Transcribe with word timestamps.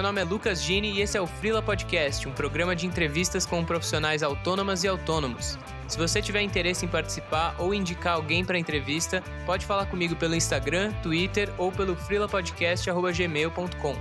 meu 0.00 0.06
nome 0.06 0.22
é 0.22 0.24
Lucas 0.24 0.62
Gini 0.62 0.92
e 0.92 1.02
esse 1.02 1.18
é 1.18 1.20
o 1.20 1.26
Frila 1.26 1.60
Podcast, 1.60 2.26
um 2.26 2.32
programa 2.32 2.74
de 2.74 2.86
entrevistas 2.86 3.44
com 3.44 3.62
profissionais 3.62 4.22
autônomas 4.22 4.82
e 4.82 4.88
autônomos. 4.88 5.58
Se 5.86 5.98
você 5.98 6.22
tiver 6.22 6.40
interesse 6.40 6.86
em 6.86 6.88
participar 6.88 7.54
ou 7.58 7.74
indicar 7.74 8.14
alguém 8.14 8.42
para 8.42 8.58
entrevista, 8.58 9.22
pode 9.44 9.66
falar 9.66 9.84
comigo 9.84 10.16
pelo 10.16 10.34
Instagram, 10.34 10.90
Twitter 11.02 11.52
ou 11.58 11.70
pelo 11.70 11.94
frilapodcast.gmail.com. 11.94 13.94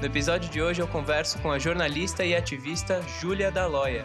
No 0.00 0.04
episódio 0.04 0.50
de 0.50 0.60
hoje 0.60 0.82
eu 0.82 0.88
converso 0.88 1.38
com 1.38 1.52
a 1.52 1.58
jornalista 1.60 2.24
e 2.24 2.34
ativista 2.34 3.00
Júlia 3.20 3.52
Daloia. 3.52 4.04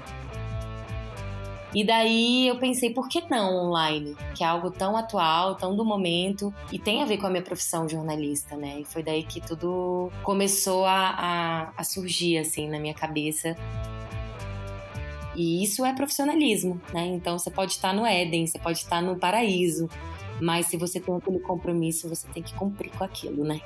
E 1.77 1.83
daí 1.83 2.47
eu 2.47 2.57
pensei, 2.57 2.89
por 2.91 3.07
que 3.07 3.21
não 3.29 3.67
online? 3.67 4.18
Que 4.33 4.43
é 4.43 4.47
algo 4.47 4.71
tão 4.71 4.97
atual, 4.97 5.54
tão 5.54 5.75
do 5.75 5.85
momento 5.85 6.51
e 6.71 6.79
tem 6.79 7.04
a 7.04 7.05
ver 7.05 7.19
com 7.19 7.27
a 7.27 7.29
minha 7.29 7.43
profissão 7.43 7.87
jornalista, 7.87 8.57
né? 8.57 8.79
E 8.79 8.83
foi 8.83 9.04
daí 9.04 9.21
que 9.21 9.39
tudo 9.39 10.11
começou 10.23 10.87
a, 10.87 11.09
a, 11.09 11.71
a 11.77 11.83
surgir, 11.83 12.39
assim, 12.39 12.68
na 12.68 12.79
minha 12.79 12.95
cabeça. 12.95 13.55
E 15.35 15.63
isso 15.63 15.85
é 15.85 15.93
profissionalismo, 15.93 16.82
né? 16.91 17.05
Então 17.05 17.37
você 17.37 17.51
pode 17.51 17.73
estar 17.73 17.93
no 17.93 18.07
Éden, 18.07 18.47
você 18.47 18.57
pode 18.57 18.79
estar 18.79 18.99
no 18.99 19.15
paraíso, 19.15 19.87
mas 20.41 20.65
se 20.65 20.77
você 20.77 20.99
tem 20.99 21.15
aquele 21.15 21.37
compromisso, 21.37 22.09
você 22.09 22.27
tem 22.29 22.41
que 22.41 22.55
cumprir 22.55 22.89
com 22.97 23.04
aquilo, 23.04 23.43
né? 23.43 23.61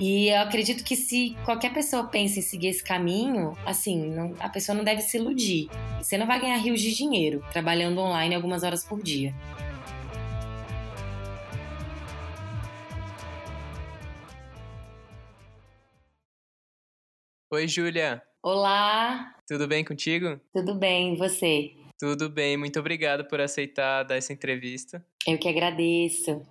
E 0.00 0.28
eu 0.28 0.40
acredito 0.40 0.82
que 0.82 0.96
se 0.96 1.36
qualquer 1.44 1.74
pessoa 1.74 2.04
pensa 2.04 2.38
em 2.38 2.42
seguir 2.42 2.68
esse 2.68 2.82
caminho, 2.82 3.54
assim, 3.66 4.08
não, 4.08 4.34
a 4.40 4.48
pessoa 4.48 4.74
não 4.74 4.82
deve 4.82 5.02
se 5.02 5.18
iludir. 5.18 5.68
Você 5.98 6.16
não 6.16 6.26
vai 6.26 6.40
ganhar 6.40 6.56
rios 6.56 6.80
de 6.80 6.94
dinheiro 6.94 7.44
trabalhando 7.52 7.98
online 8.00 8.34
algumas 8.34 8.62
horas 8.62 8.82
por 8.82 9.02
dia. 9.02 9.34
Oi, 17.52 17.68
Júlia. 17.68 18.22
Olá. 18.42 19.36
Tudo 19.46 19.68
bem 19.68 19.84
contigo? 19.84 20.40
Tudo 20.54 20.74
bem, 20.74 21.12
e 21.12 21.16
você? 21.18 21.72
Tudo 21.98 22.30
bem, 22.30 22.56
muito 22.56 22.80
obrigado 22.80 23.26
por 23.26 23.38
aceitar 23.38 24.04
dar 24.04 24.16
essa 24.16 24.32
entrevista. 24.32 25.04
Eu 25.26 25.38
que 25.38 25.48
agradeço. 25.48 26.42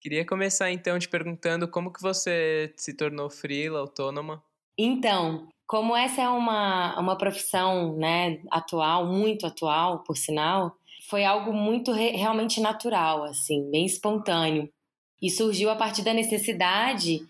Queria 0.00 0.26
começar 0.26 0.70
então 0.70 0.98
te 0.98 1.08
perguntando 1.08 1.68
como 1.68 1.92
que 1.92 2.02
você 2.02 2.72
se 2.76 2.96
tornou 2.96 3.30
freela, 3.30 3.78
autônoma? 3.78 4.42
Então, 4.76 5.48
como 5.66 5.96
essa 5.96 6.22
é 6.22 6.28
uma, 6.28 6.98
uma 6.98 7.16
profissão 7.16 7.96
né, 7.96 8.40
atual, 8.50 9.06
muito 9.06 9.46
atual, 9.46 10.02
por 10.02 10.16
sinal, 10.16 10.76
foi 11.08 11.24
algo 11.24 11.52
muito 11.52 11.92
re, 11.92 12.10
realmente 12.10 12.60
natural, 12.60 13.24
assim, 13.24 13.70
bem 13.70 13.86
espontâneo. 13.86 14.68
E 15.20 15.30
surgiu 15.30 15.70
a 15.70 15.76
partir 15.76 16.02
da 16.02 16.12
necessidade 16.12 17.20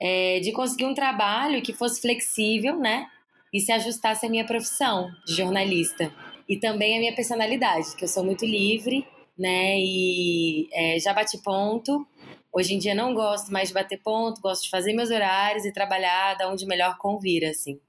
é, 0.00 0.40
de 0.40 0.52
conseguir 0.52 0.86
um 0.86 0.94
trabalho 0.94 1.60
que 1.60 1.72
fosse 1.72 2.00
flexível, 2.00 2.78
né? 2.78 3.06
E 3.52 3.60
se 3.60 3.70
ajustasse 3.70 4.24
à 4.24 4.28
minha 4.30 4.46
profissão 4.46 5.10
de 5.26 5.34
jornalista. 5.34 6.10
E 6.48 6.58
também 6.58 6.96
à 6.96 7.00
minha 7.00 7.14
personalidade, 7.14 7.94
que 7.96 8.04
eu 8.04 8.08
sou 8.08 8.24
muito 8.24 8.46
livre 8.46 9.06
né? 9.38 9.78
E 9.78 10.68
é, 10.72 10.98
já 10.98 11.12
bati 11.12 11.38
ponto. 11.42 12.06
Hoje 12.52 12.74
em 12.74 12.78
dia 12.78 12.94
não 12.94 13.14
gosto 13.14 13.50
mais 13.50 13.68
de 13.68 13.74
bater 13.74 13.98
ponto, 14.02 14.40
gosto 14.40 14.64
de 14.64 14.70
fazer 14.70 14.92
meus 14.92 15.10
horários 15.10 15.64
e 15.64 15.72
trabalhar 15.72 16.34
da 16.34 16.50
onde 16.50 16.66
melhor 16.66 16.98
convir, 16.98 17.44
assim. 17.44 17.80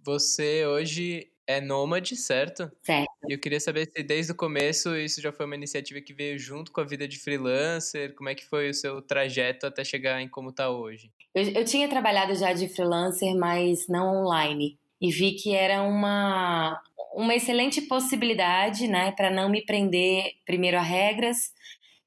Você 0.00 0.66
hoje 0.66 1.30
é 1.46 1.60
nômade, 1.60 2.16
certo? 2.16 2.70
Certo. 2.82 3.10
E 3.28 3.32
eu 3.32 3.38
queria 3.38 3.60
saber 3.60 3.88
se 3.94 4.02
desde 4.02 4.32
o 4.32 4.34
começo 4.34 4.96
isso 4.96 5.20
já 5.20 5.30
foi 5.30 5.46
uma 5.46 5.54
iniciativa 5.54 6.00
que 6.00 6.12
veio 6.12 6.38
junto 6.38 6.72
com 6.72 6.80
a 6.80 6.84
vida 6.84 7.06
de 7.06 7.18
freelancer, 7.18 8.14
como 8.14 8.28
é 8.28 8.34
que 8.34 8.44
foi 8.44 8.70
o 8.70 8.74
seu 8.74 9.00
trajeto 9.00 9.66
até 9.66 9.84
chegar 9.84 10.20
em 10.20 10.28
como 10.28 10.50
está 10.50 10.70
hoje? 10.70 11.12
Eu, 11.34 11.44
eu 11.50 11.64
tinha 11.64 11.88
trabalhado 11.88 12.34
já 12.34 12.52
de 12.52 12.68
freelancer, 12.68 13.34
mas 13.36 13.86
não 13.88 14.24
online. 14.24 14.78
E 15.00 15.10
vi 15.10 15.32
que 15.32 15.54
era 15.54 15.82
uma, 15.82 16.80
uma 17.14 17.34
excelente 17.34 17.82
possibilidade, 17.82 18.88
né, 18.88 19.12
para 19.12 19.30
não 19.30 19.48
me 19.48 19.64
prender, 19.64 20.32
primeiro, 20.44 20.78
a 20.78 20.82
regras, 20.82 21.52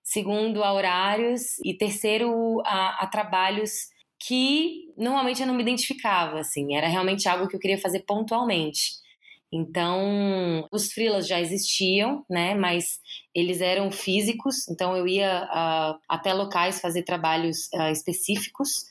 segundo, 0.04 0.64
a 0.64 0.74
horários 0.74 1.60
e 1.64 1.74
terceiro, 1.74 2.62
a, 2.66 3.04
a 3.04 3.08
trabalhos 3.08 3.90
que 4.20 4.92
normalmente 4.98 5.42
eu 5.42 5.48
não 5.48 5.54
me 5.54 5.62
identificava, 5.62 6.40
assim, 6.40 6.76
era 6.76 6.88
realmente 6.88 7.30
algo 7.30 7.48
que 7.48 7.56
eu 7.56 7.60
queria 7.60 7.78
fazer 7.78 8.02
pontualmente. 8.02 9.00
Então, 9.52 10.68
os 10.72 10.92
freelas 10.92 11.28
já 11.28 11.40
existiam, 11.40 12.24
né? 12.30 12.54
Mas 12.54 13.00
eles 13.34 13.62
eram 13.62 13.90
físicos, 13.90 14.68
então 14.70 14.96
eu 14.96 15.08
ia 15.08 15.44
uh, 15.46 16.00
até 16.08 16.34
locais 16.34 16.80
fazer 16.80 17.04
trabalhos 17.04 17.68
uh, 17.74 17.92
específicos. 17.92 18.86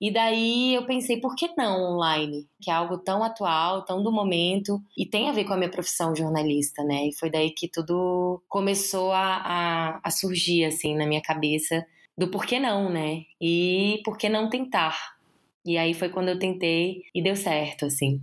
E 0.00 0.12
daí 0.12 0.74
eu 0.74 0.86
pensei, 0.86 1.20
por 1.20 1.34
que 1.34 1.48
não 1.56 1.94
online? 1.94 2.48
Que 2.62 2.70
é 2.70 2.74
algo 2.74 2.98
tão 2.98 3.22
atual, 3.22 3.84
tão 3.84 4.02
do 4.02 4.12
momento, 4.12 4.80
e 4.96 5.04
tem 5.04 5.28
a 5.28 5.32
ver 5.32 5.44
com 5.44 5.54
a 5.54 5.56
minha 5.56 5.70
profissão 5.70 6.14
jornalista, 6.14 6.84
né? 6.84 7.08
E 7.08 7.12
foi 7.12 7.30
daí 7.30 7.50
que 7.50 7.68
tudo 7.68 8.40
começou 8.48 9.10
a, 9.12 9.36
a, 9.36 10.00
a 10.04 10.10
surgir, 10.10 10.64
assim, 10.64 10.94
na 10.94 11.06
minha 11.06 11.20
cabeça, 11.20 11.84
do 12.16 12.30
por 12.30 12.46
que 12.46 12.60
não, 12.60 12.88
né? 12.88 13.22
E 13.40 14.00
por 14.04 14.16
que 14.16 14.28
não 14.28 14.48
tentar? 14.48 15.16
E 15.64 15.76
aí 15.76 15.94
foi 15.94 16.08
quando 16.08 16.28
eu 16.28 16.38
tentei 16.38 17.02
e 17.14 17.22
deu 17.22 17.36
certo, 17.36 17.86
assim. 17.86 18.20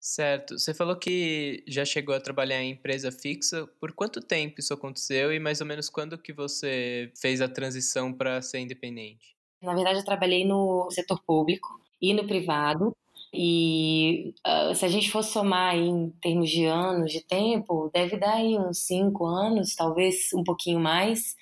Certo. 0.00 0.58
Você 0.58 0.72
falou 0.72 0.96
que 0.96 1.62
já 1.68 1.84
chegou 1.84 2.14
a 2.14 2.20
trabalhar 2.20 2.62
em 2.62 2.70
empresa 2.70 3.12
fixa. 3.12 3.66
Por 3.78 3.92
quanto 3.92 4.20
tempo 4.20 4.58
isso 4.58 4.72
aconteceu 4.72 5.32
e 5.32 5.38
mais 5.38 5.60
ou 5.60 5.66
menos 5.66 5.90
quando 5.90 6.16
que 6.16 6.32
você 6.32 7.12
fez 7.20 7.42
a 7.42 7.48
transição 7.48 8.12
para 8.12 8.40
ser 8.40 8.60
independente? 8.60 9.36
Na 9.62 9.74
verdade, 9.74 9.98
eu 9.98 10.04
trabalhei 10.04 10.44
no 10.44 10.90
setor 10.90 11.20
público 11.22 11.68
e 12.00 12.14
no 12.14 12.26
privado. 12.26 12.96
E 13.32 14.34
uh, 14.46 14.74
se 14.74 14.84
a 14.84 14.88
gente 14.88 15.10
for 15.10 15.22
somar 15.22 15.76
em 15.76 16.10
termos 16.20 16.50
de 16.50 16.64
anos 16.64 17.12
de 17.12 17.20
tempo, 17.22 17.90
deve 17.92 18.16
dar 18.16 18.34
aí 18.34 18.58
uns 18.58 18.78
cinco 18.78 19.24
anos, 19.26 19.74
talvez 19.76 20.30
um 20.34 20.42
pouquinho 20.42 20.80
mais, 20.80 21.36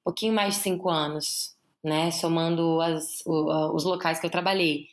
um 0.00 0.04
pouquinho 0.04 0.32
mais 0.32 0.56
de 0.56 0.60
cinco 0.62 0.90
anos, 0.90 1.56
né? 1.84 2.10
Somando 2.10 2.80
as, 2.80 3.22
os 3.26 3.84
locais 3.84 4.18
que 4.18 4.26
eu 4.26 4.30
trabalhei. 4.30 4.88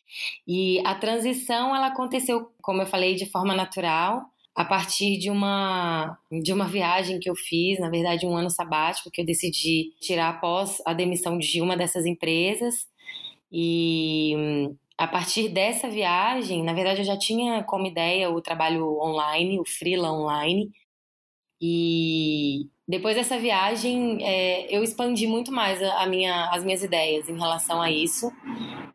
E 0.47 0.79
a 0.85 0.93
transição 0.95 1.75
ela 1.75 1.87
aconteceu, 1.87 2.51
como 2.61 2.81
eu 2.83 2.87
falei, 2.87 3.15
de 3.15 3.25
forma 3.25 3.55
natural 3.55 4.30
a 4.55 4.65
partir 4.65 5.17
de 5.17 5.29
uma, 5.29 6.17
de 6.43 6.51
uma 6.53 6.67
viagem 6.67 7.19
que 7.19 7.29
eu 7.29 7.35
fiz, 7.35 7.79
na 7.79 7.89
verdade, 7.89 8.25
um 8.25 8.35
ano 8.35 8.49
sabático 8.49 9.09
que 9.11 9.21
eu 9.21 9.25
decidi 9.25 9.93
tirar 10.01 10.29
após 10.29 10.81
a 10.85 10.93
demissão 10.93 11.37
de 11.37 11.61
uma 11.61 11.77
dessas 11.77 12.05
empresas. 12.05 12.87
E 13.51 14.35
a 14.97 15.07
partir 15.07 15.49
dessa 15.49 15.89
viagem, 15.89 16.63
na 16.63 16.73
verdade, 16.73 17.01
eu 17.01 17.05
já 17.05 17.17
tinha 17.17 17.63
como 17.63 17.87
ideia 17.87 18.29
o 18.29 18.41
trabalho 18.41 18.99
online, 19.01 19.59
o 19.59 19.65
freela 19.65 20.11
online. 20.11 20.69
E 21.61 22.69
depois 22.91 23.15
dessa 23.15 23.39
viagem, 23.39 24.19
é, 24.21 24.67
eu 24.69 24.83
expandi 24.83 25.25
muito 25.25 25.49
mais 25.49 25.81
a, 25.81 26.03
a, 26.03 26.05
minha, 26.05 26.49
as 26.49 26.61
minhas 26.61 26.83
ideias 26.83 27.29
em 27.29 27.37
relação 27.37 27.81
a 27.81 27.89
isso. 27.89 28.29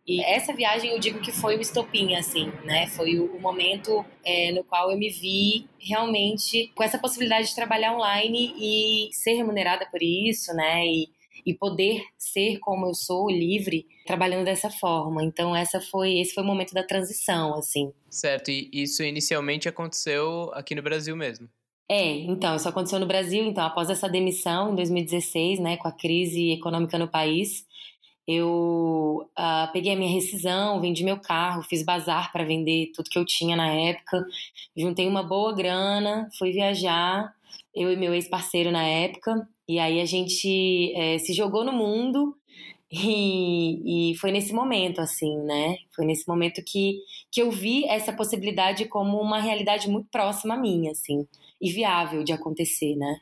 E 0.06 0.22
essa 0.22 0.52
viagem 0.52 0.90
eu 0.90 0.98
digo 1.00 1.18
que 1.18 1.32
foi 1.32 1.56
o 1.56 1.60
estopim, 1.62 2.14
assim, 2.14 2.52
né? 2.62 2.88
Foi 2.88 3.18
o, 3.18 3.34
o 3.34 3.40
momento 3.40 4.04
é, 4.22 4.52
no 4.52 4.62
qual 4.62 4.90
eu 4.90 4.98
me 4.98 5.08
vi 5.08 5.66
realmente 5.80 6.70
com 6.74 6.82
essa 6.82 6.98
possibilidade 6.98 7.48
de 7.48 7.54
trabalhar 7.54 7.94
online 7.94 8.54
e 8.58 9.08
ser 9.12 9.32
remunerada 9.32 9.86
por 9.90 10.02
isso, 10.02 10.52
né? 10.52 10.86
E, 10.86 11.08
e 11.46 11.54
poder 11.54 12.02
ser 12.18 12.58
como 12.58 12.86
eu 12.86 12.92
sou, 12.92 13.30
livre, 13.30 13.86
trabalhando 14.04 14.44
dessa 14.44 14.68
forma. 14.68 15.24
Então 15.24 15.56
essa 15.56 15.80
foi 15.80 16.18
esse 16.18 16.34
foi 16.34 16.44
o 16.44 16.46
momento 16.46 16.74
da 16.74 16.82
transição, 16.82 17.54
assim. 17.54 17.94
Certo. 18.10 18.50
E 18.50 18.68
isso 18.74 19.02
inicialmente 19.02 19.70
aconteceu 19.70 20.50
aqui 20.52 20.74
no 20.74 20.82
Brasil 20.82 21.16
mesmo? 21.16 21.48
É, 21.88 22.18
então, 22.20 22.56
isso 22.56 22.68
aconteceu 22.68 22.98
no 22.98 23.06
Brasil, 23.06 23.44
então, 23.44 23.64
após 23.64 23.88
essa 23.88 24.08
demissão 24.08 24.72
em 24.72 24.74
2016, 24.74 25.60
né, 25.60 25.76
com 25.76 25.86
a 25.86 25.92
crise 25.92 26.50
econômica 26.52 26.98
no 26.98 27.06
país, 27.06 27.64
eu 28.26 29.30
uh, 29.38 29.72
peguei 29.72 29.92
a 29.92 29.96
minha 29.96 30.10
rescisão, 30.10 30.80
vendi 30.80 31.04
meu 31.04 31.20
carro, 31.20 31.62
fiz 31.62 31.84
bazar 31.84 32.32
para 32.32 32.44
vender 32.44 32.90
tudo 32.92 33.08
que 33.08 33.18
eu 33.18 33.24
tinha 33.24 33.54
na 33.56 33.68
época, 33.68 34.26
juntei 34.76 35.06
uma 35.06 35.22
boa 35.22 35.54
grana, 35.54 36.28
fui 36.36 36.50
viajar, 36.50 37.32
eu 37.72 37.92
e 37.92 37.96
meu 37.96 38.12
ex-parceiro 38.14 38.72
na 38.72 38.82
época, 38.82 39.48
e 39.68 39.78
aí 39.78 40.00
a 40.00 40.04
gente 40.04 40.92
é, 40.96 41.18
se 41.18 41.32
jogou 41.32 41.64
no 41.64 41.72
mundo 41.72 42.36
e, 43.04 44.12
e, 44.12 44.16
foi 44.16 44.32
nesse 44.32 44.52
momento, 44.52 45.00
assim, 45.00 45.36
né? 45.42 45.76
Foi 45.94 46.06
nesse 46.06 46.26
momento 46.26 46.62
que, 46.64 47.00
que 47.30 47.42
eu 47.42 47.50
vi 47.50 47.84
essa 47.86 48.12
possibilidade 48.12 48.86
como 48.86 49.20
uma 49.20 49.40
realidade 49.40 49.88
muito 49.88 50.08
próxima 50.10 50.54
a 50.54 50.58
mim, 50.58 50.88
assim, 50.88 51.26
e 51.60 51.72
viável 51.72 52.24
de 52.24 52.32
acontecer, 52.32 52.96
né? 52.96 53.20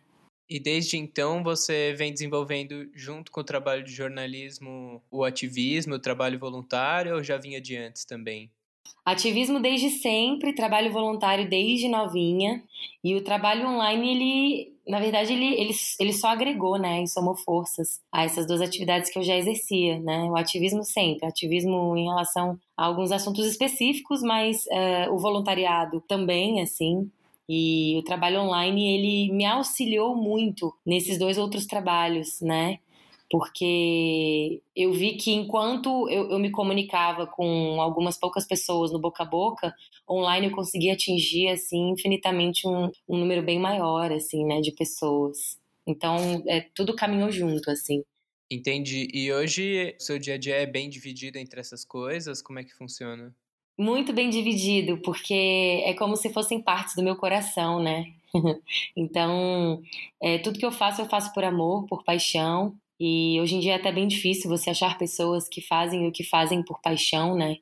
E 0.48 0.60
desde 0.60 0.98
então 0.98 1.42
você 1.42 1.94
vem 1.94 2.12
desenvolvendo, 2.12 2.88
junto 2.94 3.32
com 3.32 3.40
o 3.40 3.44
trabalho 3.44 3.82
de 3.82 3.92
jornalismo, 3.92 5.02
o 5.10 5.24
ativismo, 5.24 5.94
o 5.94 5.98
trabalho 5.98 6.38
voluntário, 6.38 7.14
ou 7.14 7.22
já 7.22 7.38
vinha 7.38 7.60
de 7.60 7.76
antes 7.76 8.04
também? 8.04 8.50
Ativismo 9.04 9.60
desde 9.60 9.90
sempre, 9.90 10.54
trabalho 10.54 10.92
voluntário 10.92 11.48
desde 11.48 11.88
novinha. 11.88 12.62
E 13.02 13.14
o 13.14 13.24
trabalho 13.24 13.66
online, 13.66 14.10
ele, 14.10 14.73
na 14.86 15.00
verdade, 15.00 15.32
ele, 15.32 15.54
ele, 15.54 15.72
ele 15.98 16.12
só 16.12 16.28
agregou, 16.28 16.78
né? 16.78 17.02
E 17.02 17.08
somou 17.08 17.34
forças 17.34 18.00
a 18.12 18.24
essas 18.24 18.46
duas 18.46 18.60
atividades 18.60 19.10
que 19.10 19.18
eu 19.18 19.22
já 19.22 19.36
exercia, 19.36 19.98
né? 20.00 20.24
O 20.24 20.36
ativismo 20.36 20.84
sempre, 20.84 21.26
ativismo 21.26 21.96
em 21.96 22.04
relação 22.04 22.58
a 22.76 22.84
alguns 22.84 23.10
assuntos 23.10 23.46
específicos, 23.46 24.22
mas 24.22 24.64
uh, 24.66 25.12
o 25.12 25.18
voluntariado 25.18 26.02
também, 26.06 26.60
assim. 26.60 27.10
E 27.48 27.96
o 27.98 28.02
trabalho 28.02 28.40
online, 28.40 28.94
ele 28.94 29.32
me 29.32 29.44
auxiliou 29.44 30.14
muito 30.14 30.74
nesses 30.84 31.18
dois 31.18 31.38
outros 31.38 31.66
trabalhos, 31.66 32.40
né? 32.40 32.78
Porque 33.30 34.62
eu 34.76 34.92
vi 34.92 35.16
que 35.16 35.32
enquanto 35.32 36.08
eu, 36.08 36.30
eu, 36.30 36.38
me 36.38 36.50
comunicava 36.50 37.26
com 37.26 37.80
algumas 37.80 38.18
poucas 38.18 38.46
pessoas 38.46 38.92
no 38.92 39.00
boca 39.00 39.22
a 39.22 39.26
boca, 39.26 39.74
online 40.08 40.46
eu 40.46 40.52
conseguia 40.52 40.92
atingir 40.92 41.48
assim 41.48 41.90
infinitamente 41.90 42.66
um, 42.68 42.90
um 43.08 43.18
número 43.18 43.42
bem 43.42 43.58
maior 43.58 44.12
assim, 44.12 44.44
né, 44.44 44.60
de 44.60 44.72
pessoas. 44.72 45.58
Então, 45.86 46.42
é, 46.46 46.60
tudo 46.74 46.94
caminhou 46.94 47.30
junto 47.30 47.70
assim. 47.70 48.02
Entendi. 48.50 49.08
E 49.12 49.32
hoje 49.32 49.94
seu 49.98 50.18
dia 50.18 50.34
a 50.34 50.38
dia 50.38 50.56
é 50.56 50.66
bem 50.66 50.88
dividido 50.88 51.38
entre 51.38 51.60
essas 51.60 51.84
coisas? 51.84 52.42
Como 52.42 52.58
é 52.58 52.64
que 52.64 52.74
funciona? 52.74 53.34
Muito 53.76 54.12
bem 54.12 54.30
dividido, 54.30 54.98
porque 54.98 55.82
é 55.84 55.94
como 55.94 56.16
se 56.16 56.32
fossem 56.32 56.62
partes 56.62 56.94
do 56.94 57.02
meu 57.02 57.16
coração, 57.16 57.82
né? 57.82 58.04
então, 58.96 59.82
é, 60.22 60.38
tudo 60.38 60.58
que 60.58 60.66
eu 60.66 60.70
faço, 60.70 61.00
eu 61.00 61.06
faço 61.06 61.32
por 61.32 61.42
amor, 61.42 61.86
por 61.86 62.04
paixão. 62.04 62.76
E 62.98 63.40
hoje 63.40 63.56
em 63.56 63.60
dia 63.60 63.72
é 63.72 63.76
até 63.76 63.90
bem 63.90 64.06
difícil 64.06 64.48
você 64.48 64.70
achar 64.70 64.96
pessoas 64.96 65.48
que 65.48 65.60
fazem 65.60 66.06
o 66.06 66.12
que 66.12 66.24
fazem 66.24 66.62
por 66.62 66.80
paixão, 66.80 67.34
né? 67.34 67.56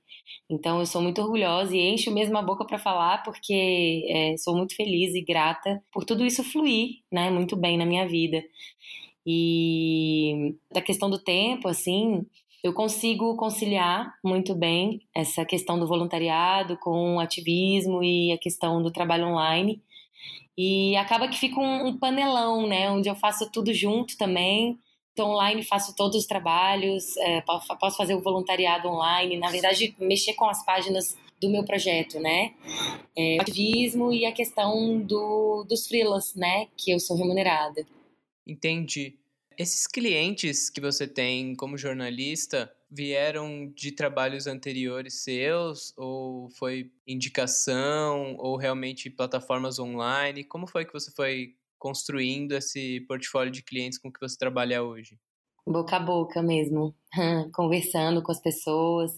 Então 0.50 0.78
eu 0.80 0.86
sou 0.86 1.00
muito 1.00 1.22
orgulhosa 1.22 1.74
e 1.74 1.80
encho 1.80 2.10
mesmo 2.12 2.36
a 2.36 2.42
boca 2.42 2.66
para 2.66 2.78
falar 2.78 3.22
porque 3.22 4.04
é, 4.08 4.36
sou 4.36 4.56
muito 4.56 4.76
feliz 4.76 5.14
e 5.14 5.22
grata 5.22 5.82
por 5.90 6.04
tudo 6.04 6.24
isso 6.24 6.44
fluir, 6.44 6.98
né? 7.10 7.30
Muito 7.30 7.56
bem 7.56 7.78
na 7.78 7.86
minha 7.86 8.06
vida. 8.06 8.42
E 9.26 10.54
da 10.70 10.82
questão 10.82 11.08
do 11.08 11.18
tempo, 11.18 11.68
assim, 11.68 12.26
eu 12.62 12.72
consigo 12.74 13.36
conciliar 13.36 14.12
muito 14.22 14.54
bem 14.54 15.00
essa 15.14 15.44
questão 15.44 15.78
do 15.78 15.86
voluntariado 15.86 16.76
com 16.78 17.16
o 17.16 17.20
ativismo 17.20 18.02
e 18.02 18.32
a 18.32 18.38
questão 18.38 18.82
do 18.82 18.90
trabalho 18.90 19.28
online. 19.28 19.80
E 20.56 20.94
acaba 20.96 21.28
que 21.28 21.38
fica 21.38 21.58
um, 21.58 21.88
um 21.88 21.98
panelão, 21.98 22.66
né? 22.66 22.90
Onde 22.90 23.08
eu 23.08 23.14
faço 23.14 23.50
tudo 23.50 23.72
junto 23.72 24.16
também 24.18 24.78
então, 25.12 25.30
online 25.30 25.62
faço 25.62 25.94
todos 25.94 26.16
os 26.16 26.26
trabalhos, 26.26 27.16
é, 27.18 27.42
posso 27.42 27.96
fazer 27.96 28.14
o 28.14 28.20
voluntariado 28.20 28.88
online, 28.88 29.36
na 29.36 29.50
verdade, 29.50 29.94
mexer 29.98 30.32
com 30.34 30.46
as 30.46 30.64
páginas 30.64 31.16
do 31.38 31.50
meu 31.50 31.64
projeto, 31.64 32.18
né? 32.18 32.54
É, 33.16 33.38
ativismo 33.40 34.12
e 34.12 34.24
a 34.24 34.32
questão 34.32 35.00
do, 35.00 35.64
dos 35.64 35.86
freelas, 35.86 36.34
né? 36.34 36.68
Que 36.76 36.92
eu 36.92 36.98
sou 36.98 37.16
remunerada. 37.16 37.84
Entendi. 38.46 39.18
Esses 39.58 39.86
clientes 39.86 40.70
que 40.70 40.80
você 40.80 41.06
tem 41.06 41.54
como 41.54 41.76
jornalista 41.76 42.72
vieram 42.90 43.70
de 43.74 43.92
trabalhos 43.92 44.46
anteriores 44.46 45.22
seus 45.22 45.92
ou 45.96 46.48
foi 46.50 46.90
indicação 47.06 48.36
ou 48.38 48.56
realmente 48.56 49.10
plataformas 49.10 49.78
online? 49.78 50.44
Como 50.44 50.66
foi 50.66 50.86
que 50.86 50.92
você 50.92 51.10
foi 51.10 51.54
construindo 51.82 52.52
esse 52.52 53.00
portfólio 53.08 53.50
de 53.50 53.60
clientes 53.60 53.98
com 53.98 54.12
que 54.12 54.20
você 54.20 54.38
trabalha 54.38 54.84
hoje? 54.84 55.18
Boca 55.66 55.96
a 55.96 56.00
boca 56.00 56.40
mesmo, 56.40 56.94
conversando 57.52 58.22
com 58.22 58.30
as 58.30 58.40
pessoas. 58.40 59.10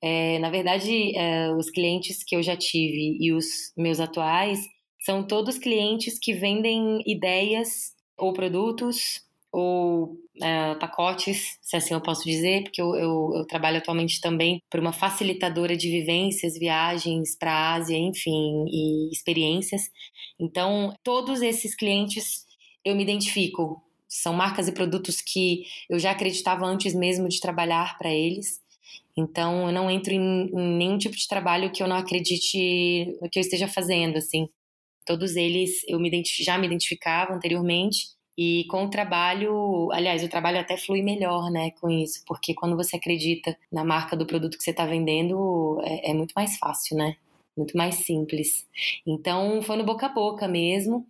É, 0.00 0.38
na 0.38 0.48
verdade, 0.48 1.16
é, 1.18 1.52
os 1.52 1.68
clientes 1.68 2.22
que 2.22 2.36
eu 2.36 2.44
já 2.44 2.56
tive 2.56 3.18
e 3.20 3.32
os 3.32 3.72
meus 3.76 3.98
atuais 3.98 4.60
são 5.00 5.26
todos 5.26 5.58
clientes 5.58 6.16
que 6.16 6.32
vendem 6.32 7.02
ideias 7.04 7.92
ou 8.16 8.32
produtos 8.32 9.25
ou 9.58 10.18
uh, 10.36 10.78
pacotes, 10.78 11.56
se 11.62 11.76
assim 11.76 11.94
eu 11.94 12.00
posso 12.02 12.24
dizer, 12.24 12.64
porque 12.64 12.82
eu, 12.82 12.94
eu, 12.94 13.32
eu 13.36 13.46
trabalho 13.46 13.78
atualmente 13.78 14.20
também 14.20 14.60
por 14.70 14.78
uma 14.78 14.92
facilitadora 14.92 15.74
de 15.74 15.90
vivências, 15.90 16.58
viagens 16.58 17.34
para 17.38 17.50
a 17.50 17.74
Ásia, 17.76 17.96
enfim, 17.96 18.66
e 18.68 19.10
experiências. 19.10 19.84
Então, 20.38 20.94
todos 21.02 21.40
esses 21.40 21.74
clientes 21.74 22.44
eu 22.84 22.94
me 22.94 23.02
identifico. 23.02 23.82
São 24.06 24.34
marcas 24.34 24.68
e 24.68 24.72
produtos 24.72 25.22
que 25.22 25.64
eu 25.88 25.98
já 25.98 26.10
acreditava 26.10 26.66
antes 26.66 26.94
mesmo 26.94 27.26
de 27.26 27.40
trabalhar 27.40 27.96
para 27.96 28.12
eles. 28.12 28.60
Então, 29.16 29.68
eu 29.68 29.72
não 29.72 29.90
entro 29.90 30.12
em, 30.12 30.50
em, 30.52 30.76
nenhum 30.76 30.98
tipo 30.98 31.16
de 31.16 31.26
trabalho 31.26 31.72
que 31.72 31.82
eu 31.82 31.88
não 31.88 31.96
acredite 31.96 33.06
no 33.22 33.30
que 33.30 33.38
eu 33.38 33.40
esteja 33.40 33.66
fazendo, 33.66 34.18
assim. 34.18 34.46
Todos 35.06 35.34
eles 35.34 35.80
eu 35.88 35.98
me 35.98 36.10
já 36.44 36.58
me 36.58 36.66
identificava 36.66 37.32
anteriormente 37.32 38.15
e 38.36 38.64
com 38.66 38.84
o 38.84 38.90
trabalho, 38.90 39.90
aliás, 39.92 40.22
o 40.22 40.28
trabalho 40.28 40.60
até 40.60 40.76
flui 40.76 41.02
melhor, 41.02 41.50
né, 41.50 41.70
com 41.80 41.88
isso, 41.88 42.22
porque 42.26 42.54
quando 42.54 42.76
você 42.76 42.96
acredita 42.96 43.56
na 43.72 43.82
marca 43.84 44.14
do 44.16 44.26
produto 44.26 44.58
que 44.58 44.64
você 44.64 44.72
está 44.72 44.84
vendendo, 44.84 45.80
é, 45.82 46.10
é, 46.10 46.14
muito 46.14 46.32
mais 46.36 46.58
fácil, 46.58 46.96
né? 46.96 47.16
Muito 47.56 47.74
mais 47.76 47.96
simples. 47.96 48.66
Então, 49.06 49.62
foi 49.62 49.76
no 49.76 49.84
boca 49.84 50.06
a 50.06 50.08
boca 50.10 50.46
mesmo, 50.46 51.06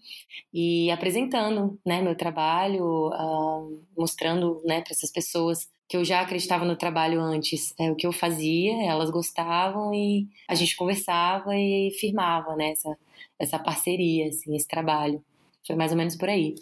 e 0.54 0.90
apresentando, 0.92 1.78
né, 1.84 2.00
meu 2.00 2.16
trabalho, 2.16 3.08
uh, 3.08 3.82
mostrando, 3.98 4.62
né, 4.64 4.80
para 4.82 4.92
essas 4.92 5.10
pessoas 5.10 5.68
que 5.88 5.96
eu 5.96 6.04
já 6.04 6.20
acreditava 6.20 6.64
no 6.64 6.76
trabalho 6.76 7.20
antes, 7.20 7.74
é, 7.78 7.90
o 7.90 7.96
que 7.96 8.06
eu 8.06 8.12
fazia, 8.12 8.72
elas 8.84 9.10
gostavam 9.10 9.92
e 9.94 10.28
a 10.48 10.54
gente 10.54 10.76
conversava 10.76 11.56
e 11.56 11.90
firmava, 11.98 12.54
né, 12.56 12.70
essa, 12.72 12.96
essa 13.38 13.58
parceria, 13.58 14.28
assim, 14.28 14.54
esse 14.56 14.68
trabalho. 14.68 15.24
Foi 15.66 15.76
mais 15.76 15.90
ou 15.92 15.98
menos 15.98 16.16
por 16.16 16.28
aí 16.28 16.54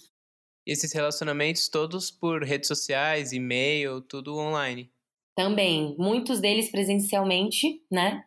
esses 0.66 0.93
relacionamentos 0.93 1.69
todos 1.69 2.11
por 2.11 2.43
redes 2.43 2.69
sociais, 2.69 3.32
e-mail, 3.32 4.00
tudo 4.00 4.37
online. 4.37 4.90
Também, 5.37 5.94
muitos 5.99 6.40
deles 6.40 6.70
presencialmente, 6.70 7.81
né? 7.90 8.22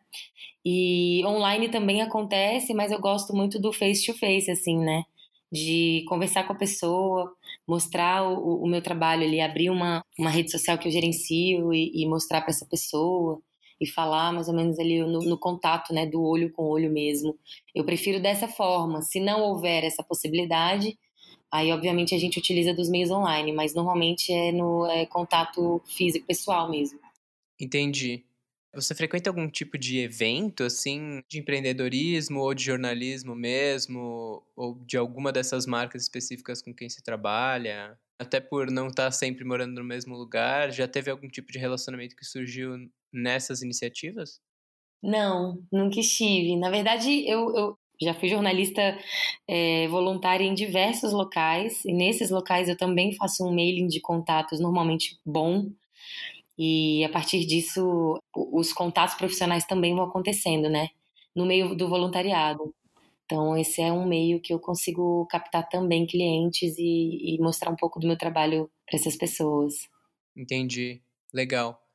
E 0.65 1.23
online 1.25 1.69
também 1.69 2.01
acontece, 2.01 2.73
mas 2.73 2.91
eu 2.91 2.99
gosto 2.99 3.33
muito 3.33 3.59
do 3.59 3.71
face 3.71 4.05
to 4.05 4.13
face, 4.13 4.51
assim, 4.51 4.77
né? 4.77 5.03
De 5.49 6.03
conversar 6.09 6.45
com 6.45 6.51
a 6.51 6.57
pessoa, 6.57 7.33
mostrar 7.65 8.27
o, 8.27 8.63
o 8.63 8.67
meu 8.67 8.81
trabalho 8.81 9.23
ali, 9.23 9.39
abrir 9.39 9.69
uma, 9.69 10.03
uma 10.19 10.29
rede 10.29 10.51
social 10.51 10.77
que 10.77 10.89
eu 10.89 10.91
gerencio 10.91 11.73
e, 11.73 12.03
e 12.03 12.05
mostrar 12.05 12.41
para 12.41 12.49
essa 12.49 12.65
pessoa 12.65 13.41
e 13.79 13.87
falar 13.87 14.33
mais 14.33 14.49
ou 14.49 14.55
menos 14.55 14.77
ali 14.79 14.99
no, 14.99 15.19
no, 15.19 15.37
contato, 15.37 15.93
né, 15.93 16.05
do 16.05 16.21
olho 16.21 16.51
com 16.51 16.63
olho 16.63 16.91
mesmo. 16.91 17.37
Eu 17.73 17.85
prefiro 17.85 18.19
dessa 18.19 18.47
forma. 18.47 19.01
Se 19.01 19.19
não 19.19 19.41
houver 19.43 19.83
essa 19.83 20.03
possibilidade, 20.03 20.97
Aí, 21.51 21.71
obviamente, 21.71 22.13
a 22.13 22.17
gente 22.17 22.37
utiliza 22.39 22.73
dos 22.73 22.89
meios 22.89 23.09
online, 23.09 23.53
mas 23.53 23.73
normalmente 23.73 24.31
é 24.33 24.51
no 24.51 24.85
é, 24.87 25.05
contato 25.05 25.81
físico 25.85 26.25
pessoal 26.27 26.69
mesmo. 26.69 26.99
Entendi. 27.59 28.25
Você 28.75 28.93
frequenta 28.93 29.29
algum 29.29 29.49
tipo 29.49 29.77
de 29.77 29.99
evento, 29.99 30.63
assim, 30.63 31.23
de 31.27 31.39
empreendedorismo 31.39 32.41
ou 32.41 32.53
de 32.53 32.63
jornalismo 32.63 33.33
mesmo, 33.33 34.45
ou 34.55 34.75
de 34.85 34.97
alguma 34.97 35.31
dessas 35.31 35.65
marcas 35.65 36.03
específicas 36.03 36.61
com 36.61 36.73
quem 36.73 36.89
se 36.89 37.01
trabalha? 37.01 37.97
Até 38.19 38.39
por 38.39 38.69
não 38.69 38.87
estar 38.87 39.09
sempre 39.11 39.45
morando 39.45 39.75
no 39.75 39.83
mesmo 39.83 40.15
lugar, 40.15 40.71
já 40.71 40.87
teve 40.87 41.09
algum 41.09 41.27
tipo 41.27 41.51
de 41.51 41.57
relacionamento 41.57 42.15
que 42.15 42.25
surgiu 42.25 42.75
nessas 43.11 43.61
iniciativas? 43.61 44.41
Não, 45.01 45.63
nunca 45.71 45.99
estive. 45.99 46.55
Na 46.57 46.69
verdade, 46.69 47.27
eu, 47.27 47.55
eu, 47.55 47.79
já 48.01 48.13
fui 48.13 48.29
jornalista 48.29 48.97
é, 49.47 49.87
voluntária 49.87 50.43
em 50.43 50.53
diversos 50.53 51.13
locais, 51.13 51.83
e 51.85 51.93
nesses 51.93 52.29
locais 52.29 52.69
eu 52.69 52.77
também 52.77 53.13
faço 53.15 53.45
um 53.45 53.53
mailing 53.53 53.87
de 53.87 53.99
contatos, 53.99 54.59
normalmente 54.59 55.19
bom, 55.25 55.69
e 56.57 57.03
a 57.03 57.09
partir 57.09 57.45
disso 57.45 58.19
os 58.35 58.73
contatos 58.73 59.15
profissionais 59.15 59.65
também 59.65 59.95
vão 59.95 60.05
acontecendo, 60.05 60.69
né? 60.69 60.89
No 61.35 61.45
meio 61.45 61.75
do 61.75 61.87
voluntariado. 61.87 62.73
Então, 63.25 63.57
esse 63.57 63.81
é 63.81 63.91
um 63.91 64.07
meio 64.07 64.39
que 64.39 64.53
eu 64.53 64.59
consigo 64.59 65.27
captar 65.29 65.67
também 65.67 66.07
clientes 66.07 66.77
e, 66.79 67.35
e 67.35 67.37
mostrar 67.39 67.69
um 67.69 67.75
pouco 67.75 67.99
do 67.99 68.07
meu 68.07 68.17
trabalho 68.17 68.71
para 68.85 68.97
essas 68.97 69.17
pessoas. 69.17 69.73
Entendi. 70.35 71.01
Legal. 71.33 71.86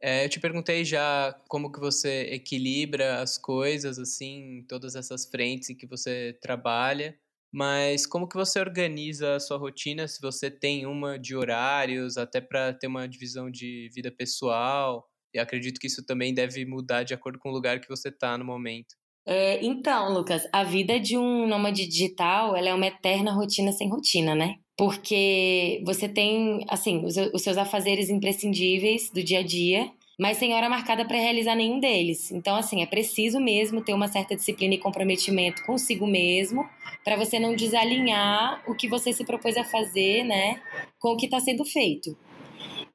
É, 0.00 0.24
eu 0.24 0.28
te 0.28 0.38
perguntei 0.38 0.84
já 0.84 1.32
como 1.48 1.72
que 1.72 1.80
você 1.80 2.28
equilibra 2.32 3.20
as 3.20 3.38
coisas, 3.38 3.98
assim, 3.98 4.64
todas 4.68 4.94
essas 4.94 5.26
frentes 5.26 5.70
em 5.70 5.74
que 5.74 5.86
você 5.86 6.38
trabalha, 6.42 7.18
mas 7.52 8.06
como 8.06 8.28
que 8.28 8.36
você 8.36 8.60
organiza 8.60 9.36
a 9.36 9.40
sua 9.40 9.56
rotina, 9.56 10.06
se 10.06 10.20
você 10.20 10.50
tem 10.50 10.86
uma 10.86 11.18
de 11.18 11.34
horários, 11.34 12.18
até 12.18 12.40
para 12.40 12.74
ter 12.74 12.86
uma 12.86 13.08
divisão 13.08 13.50
de 13.50 13.90
vida 13.94 14.12
pessoal, 14.12 15.08
e 15.34 15.38
acredito 15.38 15.80
que 15.80 15.86
isso 15.86 16.04
também 16.04 16.34
deve 16.34 16.64
mudar 16.66 17.02
de 17.02 17.14
acordo 17.14 17.38
com 17.38 17.48
o 17.48 17.52
lugar 17.52 17.80
que 17.80 17.88
você 17.88 18.08
está 18.08 18.36
no 18.36 18.44
momento. 18.44 18.94
É, 19.26 19.64
então, 19.64 20.12
Lucas, 20.12 20.46
a 20.52 20.62
vida 20.62 21.00
de 21.00 21.18
um 21.18 21.48
nômade 21.48 21.86
digital, 21.86 22.54
ela 22.54 22.68
é 22.68 22.74
uma 22.74 22.86
eterna 22.86 23.32
rotina 23.32 23.72
sem 23.72 23.88
rotina, 23.88 24.34
né? 24.34 24.56
Porque 24.76 25.82
você 25.84 26.08
tem, 26.08 26.64
assim, 26.68 27.04
os, 27.04 27.16
os 27.16 27.42
seus 27.42 27.56
afazeres 27.56 28.10
imprescindíveis 28.10 29.10
do 29.10 29.22
dia 29.22 29.38
a 29.38 29.42
dia, 29.42 29.90
mas 30.18 30.38
sem 30.38 30.54
hora 30.54 30.68
marcada 30.68 31.04
para 31.04 31.16
realizar 31.16 31.54
nenhum 31.54 31.78
deles. 31.78 32.30
Então, 32.30 32.56
assim, 32.56 32.82
é 32.82 32.86
preciso 32.86 33.38
mesmo 33.40 33.82
ter 33.82 33.94
uma 33.94 34.08
certa 34.08 34.34
disciplina 34.34 34.74
e 34.74 34.78
comprometimento 34.78 35.64
consigo 35.64 36.06
mesmo, 36.06 36.68
para 37.04 37.16
você 37.16 37.38
não 37.38 37.54
desalinhar 37.54 38.62
o 38.66 38.74
que 38.74 38.88
você 38.88 39.12
se 39.12 39.24
propôs 39.24 39.56
a 39.56 39.64
fazer, 39.64 40.24
né, 40.24 40.60
com 40.98 41.10
o 41.12 41.16
que 41.16 41.26
está 41.26 41.40
sendo 41.40 41.64
feito. 41.64 42.16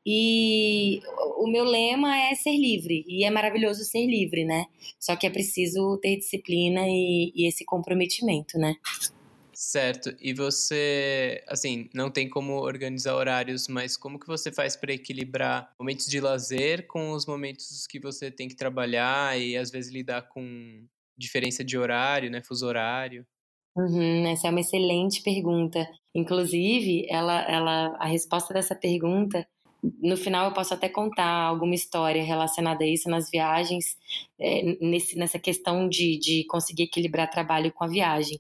E 0.05 0.99
o 1.37 1.47
meu 1.47 1.63
lema 1.63 2.17
é 2.17 2.33
ser 2.33 2.57
livre, 2.57 3.05
e 3.07 3.23
é 3.23 3.29
maravilhoso 3.29 3.83
ser 3.83 4.05
livre, 4.07 4.43
né? 4.43 4.65
Só 4.99 5.15
que 5.15 5.27
é 5.27 5.29
preciso 5.29 5.95
ter 6.01 6.17
disciplina 6.17 6.81
e, 6.87 7.31
e 7.35 7.47
esse 7.47 7.63
comprometimento, 7.63 8.57
né? 8.57 8.75
Certo. 9.63 10.15
E 10.19 10.33
você, 10.33 11.43
assim, 11.47 11.87
não 11.93 12.09
tem 12.09 12.27
como 12.27 12.53
organizar 12.53 13.13
horários, 13.13 13.67
mas 13.67 13.95
como 13.95 14.19
que 14.19 14.25
você 14.25 14.51
faz 14.51 14.75
para 14.75 14.91
equilibrar 14.91 15.71
momentos 15.79 16.07
de 16.07 16.19
lazer 16.19 16.87
com 16.87 17.11
os 17.11 17.27
momentos 17.27 17.85
que 17.85 17.99
você 17.99 18.31
tem 18.31 18.47
que 18.47 18.55
trabalhar 18.55 19.39
e 19.39 19.55
às 19.55 19.69
vezes 19.69 19.93
lidar 19.93 20.23
com 20.23 20.83
diferença 21.15 21.63
de 21.63 21.77
horário, 21.77 22.31
né, 22.31 22.41
fuso 22.41 22.65
horário? 22.65 23.23
Uhum, 23.77 24.25
essa 24.25 24.47
é 24.47 24.49
uma 24.49 24.61
excelente 24.61 25.21
pergunta. 25.21 25.87
Inclusive, 26.15 27.05
ela, 27.07 27.43
ela, 27.43 27.95
a 27.99 28.07
resposta 28.07 28.55
dessa 28.55 28.73
pergunta 28.73 29.47
no 29.83 30.15
final 30.15 30.45
eu 30.45 30.53
posso 30.53 30.73
até 30.73 30.87
contar 30.87 31.27
alguma 31.27 31.73
história 31.73 32.23
relacionada 32.23 32.83
a 32.83 32.87
isso 32.87 33.09
nas 33.09 33.29
viagens, 33.29 33.97
é, 34.39 34.77
nesse, 34.79 35.17
nessa 35.17 35.39
questão 35.39 35.89
de, 35.89 36.19
de 36.19 36.45
conseguir 36.45 36.83
equilibrar 36.83 37.29
trabalho 37.29 37.71
com 37.71 37.83
a 37.83 37.87
viagem. 37.87 38.39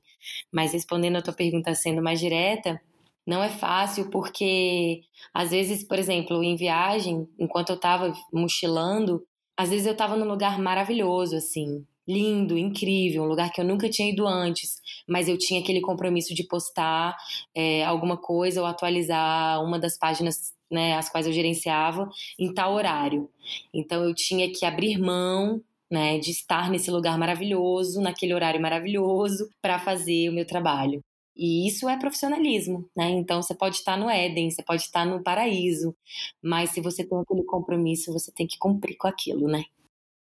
Mas 0.51 0.73
respondendo 0.73 1.17
a 1.17 1.21
tua 1.21 1.33
pergunta 1.33 1.73
sendo 1.73 2.01
mais 2.01 2.19
direta, 2.19 2.79
não 3.25 3.43
é 3.43 3.49
fácil 3.49 4.09
porque, 4.09 5.01
às 5.33 5.51
vezes, 5.51 5.83
por 5.83 5.97
exemplo, 5.97 6.43
em 6.43 6.55
viagem, 6.55 7.27
enquanto 7.39 7.69
eu 7.69 7.75
estava 7.75 8.13
mochilando, 8.31 9.25
às 9.57 9.69
vezes 9.69 9.85
eu 9.85 9.93
estava 9.93 10.15
num 10.15 10.27
lugar 10.27 10.59
maravilhoso, 10.59 11.35
assim, 11.35 11.85
lindo, 12.07 12.57
incrível, 12.57 13.23
um 13.23 13.27
lugar 13.27 13.51
que 13.51 13.61
eu 13.61 13.65
nunca 13.65 13.89
tinha 13.89 14.09
ido 14.09 14.27
antes, 14.27 14.81
mas 15.07 15.27
eu 15.27 15.37
tinha 15.37 15.61
aquele 15.61 15.81
compromisso 15.81 16.33
de 16.33 16.43
postar 16.43 17.15
é, 17.55 17.83
alguma 17.85 18.17
coisa 18.17 18.61
ou 18.61 18.67
atualizar 18.67 19.63
uma 19.63 19.79
das 19.79 19.97
páginas 19.97 20.53
né, 20.71 20.95
as 20.95 21.09
quais 21.09 21.27
eu 21.27 21.33
gerenciava 21.33 22.09
em 22.39 22.53
tal 22.53 22.73
horário. 22.73 23.29
Então 23.73 24.03
eu 24.03 24.13
tinha 24.15 24.51
que 24.51 24.65
abrir 24.65 24.97
mão 24.97 25.61
né, 25.89 26.17
de 26.17 26.31
estar 26.31 26.69
nesse 26.69 26.89
lugar 26.89 27.17
maravilhoso, 27.17 27.99
naquele 28.01 28.33
horário 28.33 28.61
maravilhoso, 28.61 29.49
para 29.61 29.77
fazer 29.77 30.29
o 30.29 30.33
meu 30.33 30.47
trabalho. 30.47 31.01
E 31.35 31.67
isso 31.67 31.89
é 31.89 31.97
profissionalismo, 31.97 32.89
né? 32.95 33.09
Então 33.09 33.41
você 33.41 33.55
pode 33.55 33.77
estar 33.77 33.97
no 33.97 34.09
Éden, 34.09 34.51
você 34.51 34.61
pode 34.63 34.83
estar 34.83 35.05
no 35.05 35.23
paraíso, 35.23 35.95
mas 36.41 36.71
se 36.71 36.81
você 36.81 37.05
tem 37.05 37.17
aquele 37.19 37.43
compromisso, 37.43 38.11
você 38.11 38.31
tem 38.31 38.45
que 38.45 38.57
cumprir 38.57 38.97
com 38.97 39.07
aquilo, 39.07 39.47
né? 39.47 39.63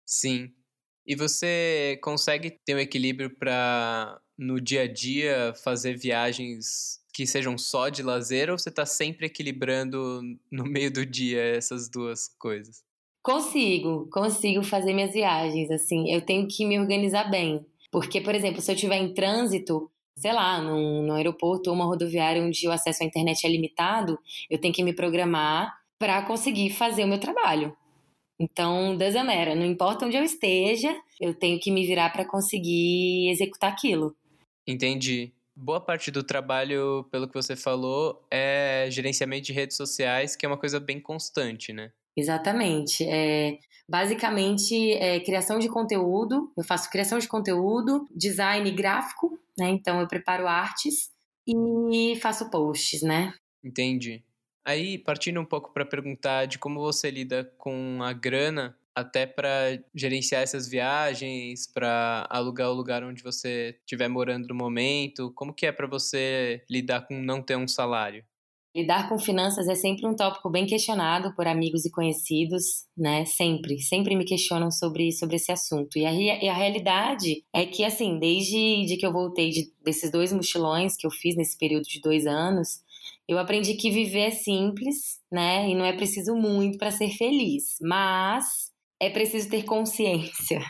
Sim. 0.05 0.51
E 1.05 1.15
você 1.15 1.99
consegue 2.01 2.51
ter 2.65 2.75
um 2.75 2.79
equilíbrio 2.79 3.29
para 3.29 4.19
no 4.37 4.59
dia 4.59 4.83
a 4.83 4.91
dia 4.91 5.53
fazer 5.63 5.97
viagens 5.97 7.02
que 7.13 7.27
sejam 7.27 7.57
só 7.57 7.89
de 7.89 8.01
lazer 8.01 8.49
ou 8.49 8.57
você 8.57 8.69
está 8.69 8.85
sempre 8.85 9.27
equilibrando 9.27 10.21
no 10.51 10.65
meio 10.65 10.91
do 10.91 11.05
dia 11.05 11.41
essas 11.41 11.89
duas 11.89 12.27
coisas? 12.39 12.83
Consigo, 13.21 14.09
consigo 14.11 14.63
fazer 14.63 14.93
minhas 14.93 15.13
viagens, 15.13 15.71
assim, 15.71 16.11
eu 16.11 16.25
tenho 16.25 16.45
que 16.47 16.65
me 16.65 16.77
organizar 16.77 17.29
bem. 17.29 17.65
Porque, 17.89 18.19
por 18.19 18.35
exemplo, 18.35 18.59
se 18.59 18.69
eu 18.71 18.75
estiver 18.75 18.97
em 18.97 19.13
trânsito, 19.13 19.89
sei 20.17 20.33
lá, 20.33 20.59
num, 20.59 21.03
num 21.03 21.13
aeroporto 21.13 21.69
ou 21.69 21.75
uma 21.75 21.85
rodoviária 21.85 22.43
onde 22.43 22.67
o 22.67 22.71
acesso 22.71 23.03
à 23.03 23.05
internet 23.05 23.45
é 23.45 23.49
limitado, 23.49 24.19
eu 24.49 24.59
tenho 24.59 24.73
que 24.73 24.83
me 24.83 24.93
programar 24.93 25.71
para 25.97 26.21
conseguir 26.23 26.71
fazer 26.71 27.05
o 27.05 27.07
meu 27.07 27.19
trabalho. 27.19 27.77
Então, 28.39 28.97
doesn't 28.97 29.25
matter, 29.25 29.55
não 29.55 29.65
importa 29.65 30.05
onde 30.05 30.17
eu 30.17 30.23
esteja, 30.23 30.93
eu 31.21 31.33
tenho 31.33 31.59
que 31.59 31.71
me 31.71 31.85
virar 31.85 32.09
para 32.09 32.25
conseguir 32.25 33.29
executar 33.29 33.71
aquilo. 33.71 34.15
Entendi. 34.67 35.31
Boa 35.55 35.79
parte 35.79 36.09
do 36.09 36.23
trabalho, 36.23 37.07
pelo 37.11 37.27
que 37.27 37.33
você 37.33 37.55
falou, 37.55 38.25
é 38.31 38.87
gerenciamento 38.89 39.45
de 39.45 39.53
redes 39.53 39.77
sociais, 39.77 40.35
que 40.35 40.45
é 40.45 40.49
uma 40.49 40.57
coisa 40.57 40.79
bem 40.79 40.99
constante, 40.99 41.71
né? 41.71 41.91
Exatamente. 42.17 43.03
É, 43.03 43.59
basicamente, 43.87 44.93
é 44.93 45.19
criação 45.19 45.59
de 45.59 45.69
conteúdo. 45.69 46.51
Eu 46.57 46.63
faço 46.63 46.89
criação 46.89 47.19
de 47.19 47.27
conteúdo, 47.27 48.07
design 48.15 48.69
gráfico, 48.71 49.39
né? 49.57 49.69
Então, 49.69 49.99
eu 49.99 50.07
preparo 50.07 50.47
artes 50.47 51.11
e 51.47 52.15
faço 52.19 52.49
posts, 52.49 53.01
né? 53.03 53.33
Entendi. 53.63 54.23
Aí, 54.65 54.97
partindo 54.97 55.39
um 55.39 55.45
pouco 55.45 55.73
para 55.73 55.85
perguntar 55.85 56.45
de 56.45 56.57
como 56.57 56.79
você 56.79 57.11
lida 57.11 57.43
com 57.57 57.99
a 58.01 58.13
grana 58.13 58.75
até 58.95 59.25
para 59.25 59.79
gerenciar 59.93 60.43
essas 60.43 60.67
viagens, 60.67 61.67
para 61.67 62.27
alugar 62.29 62.69
o 62.69 62.73
lugar 62.73 63.03
onde 63.03 63.23
você 63.23 63.75
estiver 63.79 64.07
morando 64.07 64.47
no 64.47 64.55
momento? 64.55 65.31
Como 65.35 65.53
que 65.53 65.65
é 65.65 65.71
para 65.71 65.87
você 65.87 66.63
lidar 66.69 67.07
com 67.07 67.19
não 67.19 67.41
ter 67.41 67.57
um 67.57 67.67
salário? 67.67 68.23
Lidar 68.75 69.07
com 69.07 69.19
finanças 69.19 69.67
é 69.67 69.75
sempre 69.75 70.07
um 70.07 70.15
tópico 70.15 70.49
bem 70.49 70.65
questionado 70.65 71.35
por 71.35 71.45
amigos 71.45 71.85
e 71.85 71.91
conhecidos, 71.91 72.87
né? 72.97 73.23
Sempre, 73.23 73.79
sempre 73.79 74.15
me 74.15 74.25
questionam 74.25 74.71
sobre, 74.71 75.11
sobre 75.11 75.35
esse 75.35 75.51
assunto. 75.51 75.95
E 75.95 76.05
a, 76.07 76.11
e 76.11 76.49
a 76.49 76.53
realidade 76.55 77.43
é 77.53 77.67
que, 77.67 77.85
assim, 77.85 78.17
desde 78.17 78.85
de 78.87 78.97
que 78.97 79.05
eu 79.05 79.13
voltei 79.13 79.51
de, 79.51 79.71
desses 79.85 80.11
dois 80.11 80.33
mochilões 80.33 80.95
que 80.97 81.05
eu 81.05 81.11
fiz 81.11 81.35
nesse 81.35 81.55
período 81.55 81.83
de 81.83 82.01
dois 82.01 82.25
anos, 82.25 82.81
eu 83.27 83.37
aprendi 83.37 83.75
que 83.75 83.91
viver 83.91 84.21
é 84.21 84.31
simples, 84.31 85.21
né? 85.31 85.69
E 85.69 85.75
não 85.75 85.85
é 85.85 85.93
preciso 85.93 86.35
muito 86.35 86.79
para 86.79 86.89
ser 86.89 87.11
feliz. 87.11 87.77
Mas 87.79 88.72
é 89.05 89.09
preciso 89.09 89.49
ter 89.49 89.63
consciência 89.63 90.61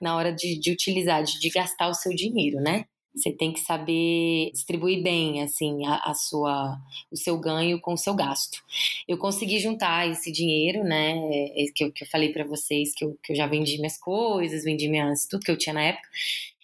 na 0.00 0.16
hora 0.16 0.32
de, 0.32 0.58
de 0.58 0.70
utilizar, 0.70 1.22
de, 1.22 1.40
de, 1.40 1.48
gastar 1.48 1.88
o 1.88 1.94
seu 1.94 2.14
dinheiro, 2.14 2.58
né? 2.60 2.84
Você 3.14 3.30
tem 3.30 3.52
que 3.52 3.60
saber 3.60 4.50
distribuir 4.52 5.02
bem, 5.02 5.42
assim, 5.42 5.84
a, 5.86 5.96
a, 6.10 6.14
sua, 6.14 6.78
o 7.10 7.16
seu 7.16 7.38
ganho 7.38 7.78
com 7.80 7.92
o 7.92 7.98
seu 7.98 8.14
gasto. 8.14 8.58
Eu 9.06 9.18
consegui 9.18 9.58
juntar 9.58 10.10
esse 10.10 10.32
dinheiro, 10.32 10.82
né? 10.82 11.12
É, 11.54 11.64
que 11.74 11.84
eu, 11.84 11.92
que 11.92 12.04
eu 12.04 12.08
falei 12.08 12.32
para 12.32 12.44
vocês 12.44 12.94
que 12.94 13.04
eu, 13.04 13.18
que 13.22 13.32
eu 13.32 13.36
já 13.36 13.46
vendi 13.46 13.76
minhas 13.76 13.98
coisas, 13.98 14.64
vendi 14.64 14.88
minhas, 14.88 15.26
tudo 15.26 15.44
que 15.44 15.50
eu 15.50 15.58
tinha 15.58 15.74
na 15.74 15.82
época, 15.82 16.08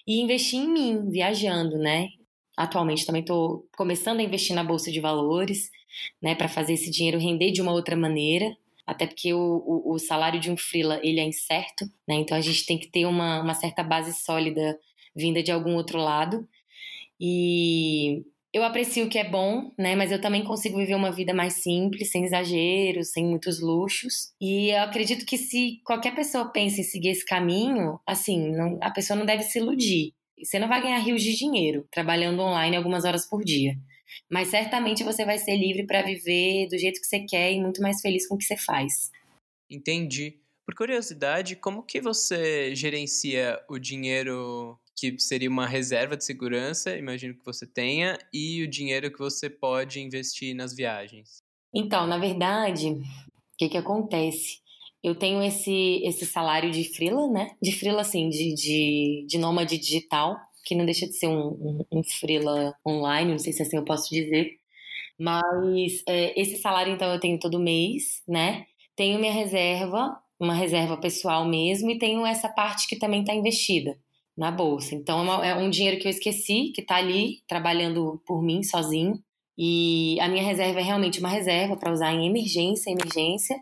e 0.07 0.21
investi 0.21 0.57
em 0.57 0.69
mim, 0.69 1.11
viajando, 1.11 1.77
né? 1.79 2.09
Atualmente 2.57 3.07
também 3.07 3.21
estou 3.21 3.67
começando 3.77 4.21
a 4.21 4.23
investir 4.23 4.57
na 4.57 4.65
bolsa 4.65 4.91
de 4.91 5.01
valores, 5.01 5.71
né? 6.21 6.35
Para 6.35 6.49
fazer 6.49 6.73
esse 6.75 6.91
dinheiro 6.91 7.19
render 7.19 7.51
de 7.53 7.61
uma 7.61 7.73
outra 7.73 7.95
maneira, 7.95 8.57
até 8.89 9.07
porque 9.07 9.35
o, 9.35 9.39
o, 9.39 9.93
o, 9.93 9.99
salário 9.99 10.41
de 10.41 10.51
um 10.51 10.57
freela 10.57 10.99
ele 11.03 11.21
é 11.21 11.25
incerto, 11.25 11.85
né? 12.09 12.15
Então 12.15 12.35
a 12.35 12.41
gente 12.41 12.65
tem 12.65 12.79
que 12.79 12.91
ter 12.91 13.05
uma, 13.05 13.43
uma 13.43 13.53
certa 13.53 13.85
base 13.85 14.19
sólida 14.19 14.79
vinda 15.15 15.43
de 15.43 15.53
algum 15.53 15.75
outro 15.75 15.99
lado. 15.99 16.49
E 17.21 18.23
eu 18.51 18.65
aprecio 18.65 19.05
o 19.05 19.09
que 19.11 19.19
é 19.19 19.29
bom, 19.29 19.71
né? 19.79 19.95
Mas 19.95 20.11
eu 20.11 20.19
também 20.19 20.43
consigo 20.43 20.79
viver 20.79 20.95
uma 20.95 21.13
vida 21.13 21.35
mais 21.35 21.63
simples, 21.63 22.11
sem 22.11 22.25
exageros, 22.25 23.11
sem 23.11 23.27
muitos 23.27 23.61
luxos. 23.61 24.33
E 24.41 24.71
eu 24.71 24.81
acredito 24.81 25.27
que 25.27 25.37
se 25.37 25.83
qualquer 25.85 26.15
pessoa 26.15 26.51
pensa 26.51 26.81
em 26.81 26.85
seguir 26.85 27.11
esse 27.11 27.27
caminho, 27.27 28.01
assim, 28.07 28.51
não, 28.53 28.79
a 28.81 28.91
pessoa 28.91 29.19
não 29.19 29.27
deve 29.27 29.43
se 29.43 29.59
iludir. 29.59 30.15
Você 30.43 30.59
não 30.59 30.69
vai 30.69 30.81
ganhar 30.81 30.99
rios 31.01 31.23
de 31.23 31.37
dinheiro 31.37 31.87
trabalhando 31.93 32.41
online 32.41 32.75
algumas 32.75 33.05
horas 33.05 33.29
por 33.29 33.45
dia. 33.45 33.75
Mas 34.31 34.49
certamente 34.49 35.05
você 35.05 35.25
vai 35.25 35.39
ser 35.39 35.57
livre 35.57 35.87
para 35.87 36.03
viver 36.03 36.69
do 36.69 36.79
jeito 36.79 37.01
que 37.01 37.07
você 37.07 37.21
quer 37.21 37.53
e 37.53 37.61
muito 37.61 37.81
mais 37.83 38.01
feliz 38.01 38.27
com 38.27 38.35
o 38.35 38.39
que 38.39 38.45
você 38.45 38.57
faz. 38.57 39.11
Entendi. 39.71 40.41
Por 40.67 40.75
curiosidade, 40.75 41.57
como 41.57 41.83
que 41.83 42.01
você 42.01 42.75
gerencia 42.75 43.59
o 43.69 43.79
dinheiro 43.79 44.79
que 44.95 45.19
seria 45.19 45.49
uma 45.49 45.67
reserva 45.67 46.17
de 46.17 46.25
segurança, 46.25 46.97
imagino 46.97 47.35
que 47.35 47.45
você 47.45 47.67
tenha, 47.67 48.19
e 48.33 48.63
o 48.63 48.69
dinheiro 48.69 49.11
que 49.13 49.19
você 49.19 49.49
pode 49.49 50.01
investir 50.01 50.55
nas 50.55 50.75
viagens? 50.75 51.39
Então, 51.75 52.07
na 52.07 52.19
verdade, 52.19 52.89
o 52.91 53.03
que, 53.57 53.69
que 53.69 53.77
acontece? 53.77 54.61
Eu 55.03 55.15
tenho 55.15 55.43
esse, 55.43 56.03
esse 56.05 56.27
salário 56.27 56.71
de 56.71 56.85
freela, 56.93 57.31
né? 57.31 57.57
De 57.63 57.73
freela, 57.73 58.01
assim, 58.01 58.29
de, 58.29 58.55
de, 58.55 59.27
de 59.29 59.39
nômade 59.39 59.79
digital, 59.79 60.37
que 60.69 60.75
não 60.75 60.85
deixa 60.85 61.07
de 61.07 61.15
ser 61.15 61.29
um, 61.29 61.49
um, 61.49 61.85
um 61.91 62.03
freela 62.05 62.75
online, 62.87 63.31
não 63.31 63.39
sei 63.39 63.55
se 63.55 63.63
assim 63.63 63.79
eu 63.79 63.85
posso 63.85 64.11
dizer. 64.11 64.59
Mas 65.19 66.03
é, 66.07 66.39
esse 66.41 66.59
salário, 66.59 66.93
então, 66.93 67.11
eu 67.11 67.19
tenho 67.19 67.39
todo 67.39 67.59
mês, 67.59 68.23
né? 68.29 68.67
Tenho 68.95 69.19
minha 69.19 69.33
reserva, 69.33 70.17
uma 70.39 70.55
reserva 70.55 70.97
pessoal 70.99 71.45
mesmo, 71.47 71.91
e 71.91 71.99
tenho 71.99 72.25
essa 72.27 72.49
parte 72.51 72.87
que 72.87 72.97
também 72.97 73.23
está 73.23 73.35
investida 73.35 73.99
na 74.37 74.51
bolsa. 74.51 74.95
Então, 74.95 75.21
é, 75.21 75.23
uma, 75.23 75.47
é 75.47 75.55
um 75.55 75.71
dinheiro 75.71 75.99
que 75.99 76.07
eu 76.07 76.11
esqueci, 76.11 76.71
que 76.75 76.83
está 76.83 76.97
ali 76.97 77.43
trabalhando 77.49 78.23
por 78.27 78.43
mim 78.43 78.63
sozinho. 78.63 79.19
E 79.57 80.21
a 80.21 80.29
minha 80.29 80.45
reserva 80.45 80.81
é 80.81 80.83
realmente 80.83 81.19
uma 81.19 81.31
reserva 81.31 81.77
para 81.77 81.93
usar 81.93 82.13
em 82.13 82.27
emergência, 82.27 82.91
emergência. 82.91 83.57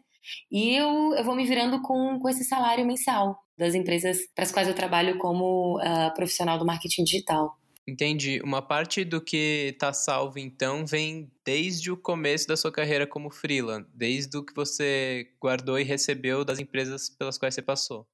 E 0.51 0.75
eu, 0.75 1.15
eu 1.15 1.25
vou 1.25 1.37
me 1.37 1.47
virando 1.47 1.81
com, 1.83 2.19
com 2.19 2.29
esse 2.29 2.45
salário 2.45 2.85
mensal 2.85 3.46
das 3.57 3.75
empresas 3.75 4.19
para 4.35 4.45
as 4.45 4.53
quais 4.53 4.69
eu 4.69 4.75
trabalho 4.75 5.19
como 5.19 5.79
uh, 5.79 6.15
profissional 6.15 6.59
do 6.59 6.67
marketing 6.67 7.05
digital. 7.05 7.57
Entendi. 7.89 8.41
Uma 8.43 8.61
parte 8.61 9.05
do 9.05 9.21
que 9.21 9.71
está 9.73 9.93
salvo, 9.93 10.41
então, 10.41 10.85
vem 10.85 11.31
desde 11.45 11.91
o 11.91 11.97
começo 11.97 12.49
da 12.49 12.57
sua 12.57 12.73
carreira 12.73 13.07
como 13.07 13.31
freela, 13.31 13.87
desde 13.95 14.37
o 14.37 14.45
que 14.45 14.53
você 14.53 15.29
guardou 15.41 15.79
e 15.79 15.85
recebeu 15.85 16.45
das 16.45 16.59
empresas 16.59 17.09
pelas 17.09 17.39
quais 17.39 17.55
você 17.55 17.63
passou. 17.63 18.05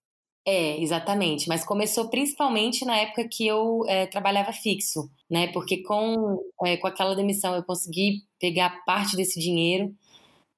É, 0.44 0.80
exatamente. 0.82 1.48
Mas 1.48 1.64
começou 1.64 2.10
principalmente 2.10 2.84
na 2.84 2.98
época 2.98 3.26
que 3.28 3.46
eu 3.46 3.82
é, 3.86 4.06
trabalhava 4.06 4.52
fixo, 4.52 5.08
né? 5.30 5.46
Porque 5.52 5.82
com, 5.82 6.38
é, 6.64 6.76
com 6.76 6.86
aquela 6.86 7.14
demissão 7.14 7.54
eu 7.54 7.62
consegui 7.62 8.24
pegar 8.38 8.84
parte 8.84 9.16
desse 9.16 9.40
dinheiro, 9.40 9.94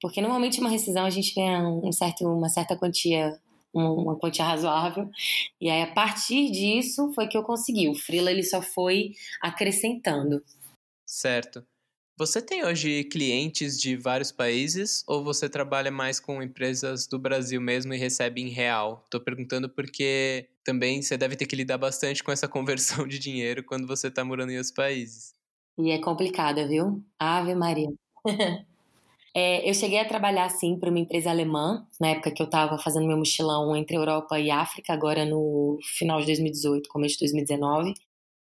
porque 0.01 0.21
normalmente 0.21 0.59
uma 0.59 0.71
rescisão 0.71 1.05
a 1.05 1.11
gente 1.11 1.35
ganha 1.35 1.63
um 1.69 1.93
certo, 1.93 2.27
uma 2.27 2.49
certa 2.49 2.77
quantia 2.77 3.39
uma 3.75 4.19
quantia 4.19 4.45
razoável. 4.45 5.11
E 5.61 5.69
aí, 5.69 5.83
a 5.83 5.93
partir 5.93 6.51
disso, 6.51 7.13
foi 7.15 7.27
que 7.27 7.37
eu 7.37 7.43
consegui. 7.43 7.89
O 7.89 7.95
Freela, 7.95 8.31
ele 8.31 8.43
só 8.43 8.63
foi 8.63 9.13
acrescentando. 9.43 10.43
Certo. 11.07 11.65
Você 12.17 12.41
tem 12.41 12.65
hoje 12.65 13.03
clientes 13.05 13.81
de 13.81 13.97
vários 13.97 14.31
países 14.31 15.03
ou 15.09 15.25
você 15.25 15.49
trabalha 15.49 15.91
mais 15.91 16.21
com 16.21 16.41
empresas 16.41 17.09
do 17.09 17.19
Brasil 17.19 17.61
mesmo 17.61 17.93
e 17.93 17.99
recebe 17.99 18.41
em 18.41 18.51
real? 18.51 19.03
Estou 19.05 19.21
perguntando 19.21 19.69
porque 19.69 20.49
também 20.65 21.03
você 21.03 21.17
deve 21.17 21.35
ter 21.35 21.47
que 21.47 21.57
lidar 21.57 21.77
bastante 21.77 22.23
com 22.23 22.31
essa 22.31 22.47
conversão 22.49 23.09
de 23.09 23.19
dinheiro 23.19 23.65
quando 23.65 23.87
você 23.87 24.07
está 24.07 24.25
morando 24.25 24.53
em 24.53 24.57
outros 24.57 24.73
países. 24.73 25.35
E 25.77 25.91
é 25.91 26.01
complicada, 26.01 26.69
viu? 26.69 27.05
Ave 27.19 27.55
Maria. 27.57 27.93
É, 29.37 29.69
eu 29.69 29.75
cheguei 29.75 29.99
a 29.99 30.05
trabalhar, 30.05 30.49
sim, 30.49 30.79
para 30.79 30.91
uma 30.91 30.99
empresa 31.01 31.29
alemã, 31.31 31.85
na 32.01 32.11
época 32.11 32.31
que 32.31 32.41
eu 32.41 32.47
estava 32.47 32.79
fazendo 32.79 33.07
meu 33.07 33.17
mochilão 33.17 33.75
entre 33.77 33.97
Europa 33.97 34.39
e 34.39 34.49
África, 34.51 34.93
agora 34.93 35.25
no 35.25 35.77
final 35.99 36.21
de 36.21 36.27
2018, 36.27 36.89
começo 36.89 37.15
de 37.15 37.21
2019. 37.21 37.95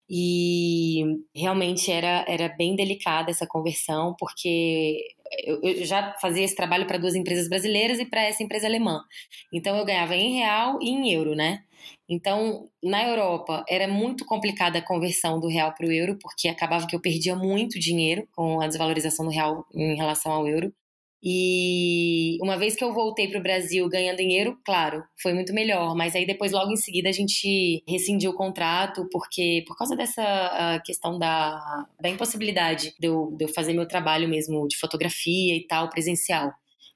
E 0.10 1.04
realmente 1.34 1.90
era, 1.92 2.26
era 2.28 2.50
bem 2.50 2.76
delicada 2.76 3.32
essa 3.32 3.48
conversão, 3.48 4.14
porque 4.20 4.98
eu, 5.46 5.62
eu 5.64 5.86
já 5.86 6.14
fazia 6.22 6.44
esse 6.44 6.56
trabalho 6.56 6.86
para 6.86 6.98
duas 6.98 7.16
empresas 7.16 7.48
brasileiras 7.48 7.98
e 8.00 8.06
para 8.06 8.24
essa 8.24 8.44
empresa 8.44 8.68
alemã. 8.68 9.02
Então 9.54 9.78
eu 9.78 9.86
ganhava 9.86 10.16
em 10.16 10.36
real 10.36 10.78
e 10.82 10.90
em 10.90 11.14
euro, 11.14 11.34
né? 11.36 11.64
Então, 12.10 12.70
na 12.84 13.04
Europa, 13.08 13.64
era 13.70 13.88
muito 13.88 14.26
complicada 14.26 14.80
a 14.80 14.86
conversão 14.86 15.40
do 15.40 15.48
real 15.48 15.74
para 15.74 15.88
o 15.88 15.92
euro, 15.92 16.18
porque 16.22 16.48
acabava 16.50 16.86
que 16.88 16.96
eu 16.96 17.02
perdia 17.02 17.36
muito 17.36 17.80
dinheiro 17.80 18.28
com 18.36 18.62
a 18.62 18.68
desvalorização 18.68 19.26
do 19.26 19.32
real 19.32 19.66
em 19.74 19.96
relação 19.96 20.32
ao 20.32 20.48
euro. 20.48 20.74
E 21.24 22.38
uma 22.42 22.58
vez 22.58 22.76
que 22.76 22.84
eu 22.84 22.94
voltei 22.94 23.28
para 23.28 23.40
o 23.40 23.44
Brasil 23.44 23.88
ganhando 23.88 24.18
dinheiro, 24.18 24.58
claro, 24.66 25.04
foi 25.22 25.34
muito 25.34 25.54
melhor. 25.54 25.96
Mas 25.96 26.16
aí 26.16 26.26
depois, 26.26 26.52
logo 26.52 26.72
em 26.72 26.78
seguida, 26.78 27.10
a 27.10 27.12
gente 27.12 27.84
rescindiu 27.88 28.32
o 28.32 28.36
contrato, 28.36 29.08
porque 29.12 29.64
por 29.68 29.78
causa 29.78 29.96
dessa 29.96 30.82
questão 30.84 31.20
da, 31.20 31.86
da 32.00 32.10
impossibilidade 32.10 32.96
de 33.00 33.08
eu, 33.08 33.36
de 33.38 33.46
eu 33.46 33.50
fazer 33.50 33.74
meu 33.74 33.88
trabalho 33.88 34.28
mesmo 34.28 34.68
de 34.68 34.78
fotografia 34.78 35.56
e 35.56 35.68
tal, 35.68 35.90
presencial. 35.90 36.52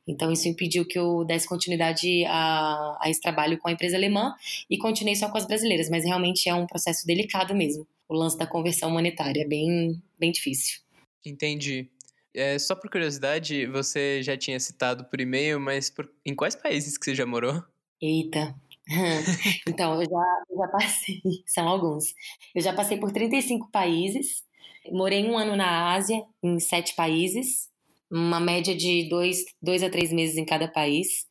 Então, 0.08 0.32
isso 0.32 0.48
impediu 0.48 0.86
que 0.86 1.00
eu 1.00 1.24
desse 1.26 1.48
continuidade 1.48 2.26
a, 2.26 2.98
a 3.02 3.10
esse 3.10 3.20
trabalho 3.20 3.58
com 3.58 3.68
a 3.68 3.72
empresa 3.72 3.98
alemã 3.98 4.34
e 4.70 4.78
continuei 4.78 5.16
só 5.16 5.30
com 5.30 5.38
as 5.38 5.48
brasileiras. 5.48 5.90
Mas 5.90 6.04
realmente 6.04 6.50
é 6.50 6.54
um 6.54 6.68
processo 6.68 7.06
delicado 7.06 7.56
mesmo, 7.56 7.88
o 8.08 8.16
lance 8.16 8.38
da 8.38 8.46
conversão 8.46 8.90
monetária. 8.90 9.42
É 9.42 9.48
bem, 9.48 10.02
bem 10.20 10.32
difícil. 10.32 10.80
Entendi. 11.26 11.90
É, 12.36 12.60
só 12.60 12.76
por 12.76 12.90
curiosidade, 12.90 13.66
você 13.66 14.22
já 14.22 14.38
tinha 14.38 14.60
citado 14.60 15.06
por 15.06 15.22
e-mail, 15.22 15.60
mas 15.60 15.90
por... 15.90 16.10
em 16.26 16.36
quais 16.36 16.56
países 16.56 16.98
que 16.98 17.06
você 17.06 17.16
já 17.16 17.26
morou? 17.26 17.64
Eita. 18.02 18.54
então, 19.68 20.00
eu 20.02 20.08
já, 20.08 20.44
eu 20.50 20.58
já 20.58 20.68
passei, 20.68 21.22
são 21.48 21.68
alguns. 21.68 22.14
Eu 22.54 22.62
já 22.62 22.74
passei 22.74 22.98
por 22.98 23.12
35 23.12 23.72
países, 23.72 24.44
morei 24.92 25.26
um 25.26 25.38
ano 25.38 25.56
na 25.56 25.94
Ásia, 25.94 26.24
em 26.44 26.60
sete 26.60 26.94
países, 26.96 27.70
uma 28.12 28.40
média 28.40 28.76
de 28.76 29.10
dois, 29.10 29.46
dois 29.62 29.82
a 29.82 29.90
três 29.90 30.12
meses 30.12 30.38
em 30.38 30.46
cada 30.46 30.68
país. 30.68 31.26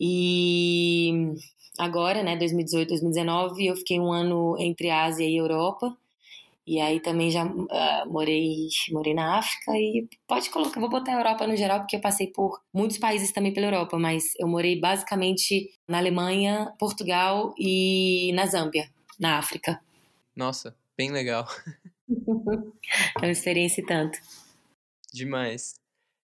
E 0.00 1.32
agora, 1.78 2.22
né, 2.22 2.36
2018, 2.36 2.88
2019, 2.88 3.66
eu 3.66 3.76
fiquei 3.76 4.00
um 4.00 4.12
ano 4.12 4.56
entre 4.58 4.90
Ásia 4.90 5.24
e 5.24 5.36
Europa. 5.36 5.96
E 6.66 6.80
aí 6.80 6.98
também 6.98 7.30
já 7.30 7.44
uh, 7.44 8.10
morei, 8.10 8.68
morei 8.90 9.14
na 9.14 9.38
África 9.38 9.70
e 9.76 10.08
pode 10.26 10.50
colocar, 10.50 10.80
vou 10.80 10.90
botar 10.90 11.12
a 11.12 11.18
Europa 11.18 11.46
no 11.46 11.56
geral, 11.56 11.78
porque 11.78 11.94
eu 11.94 12.00
passei 12.00 12.26
por 12.26 12.60
muitos 12.74 12.98
países 12.98 13.32
também 13.32 13.52
pela 13.52 13.68
Europa, 13.68 13.96
mas 13.96 14.34
eu 14.36 14.48
morei 14.48 14.80
basicamente 14.80 15.70
na 15.88 15.98
Alemanha, 15.98 16.74
Portugal 16.76 17.54
e 17.56 18.32
na 18.34 18.46
Zâmbia, 18.46 18.90
na 19.18 19.38
África. 19.38 19.80
Nossa, 20.34 20.76
bem 20.96 21.12
legal. 21.12 21.46
é 22.08 23.26
uma 23.26 23.30
experiência 23.30 23.84
tanto. 23.86 24.18
Demais. 25.14 25.74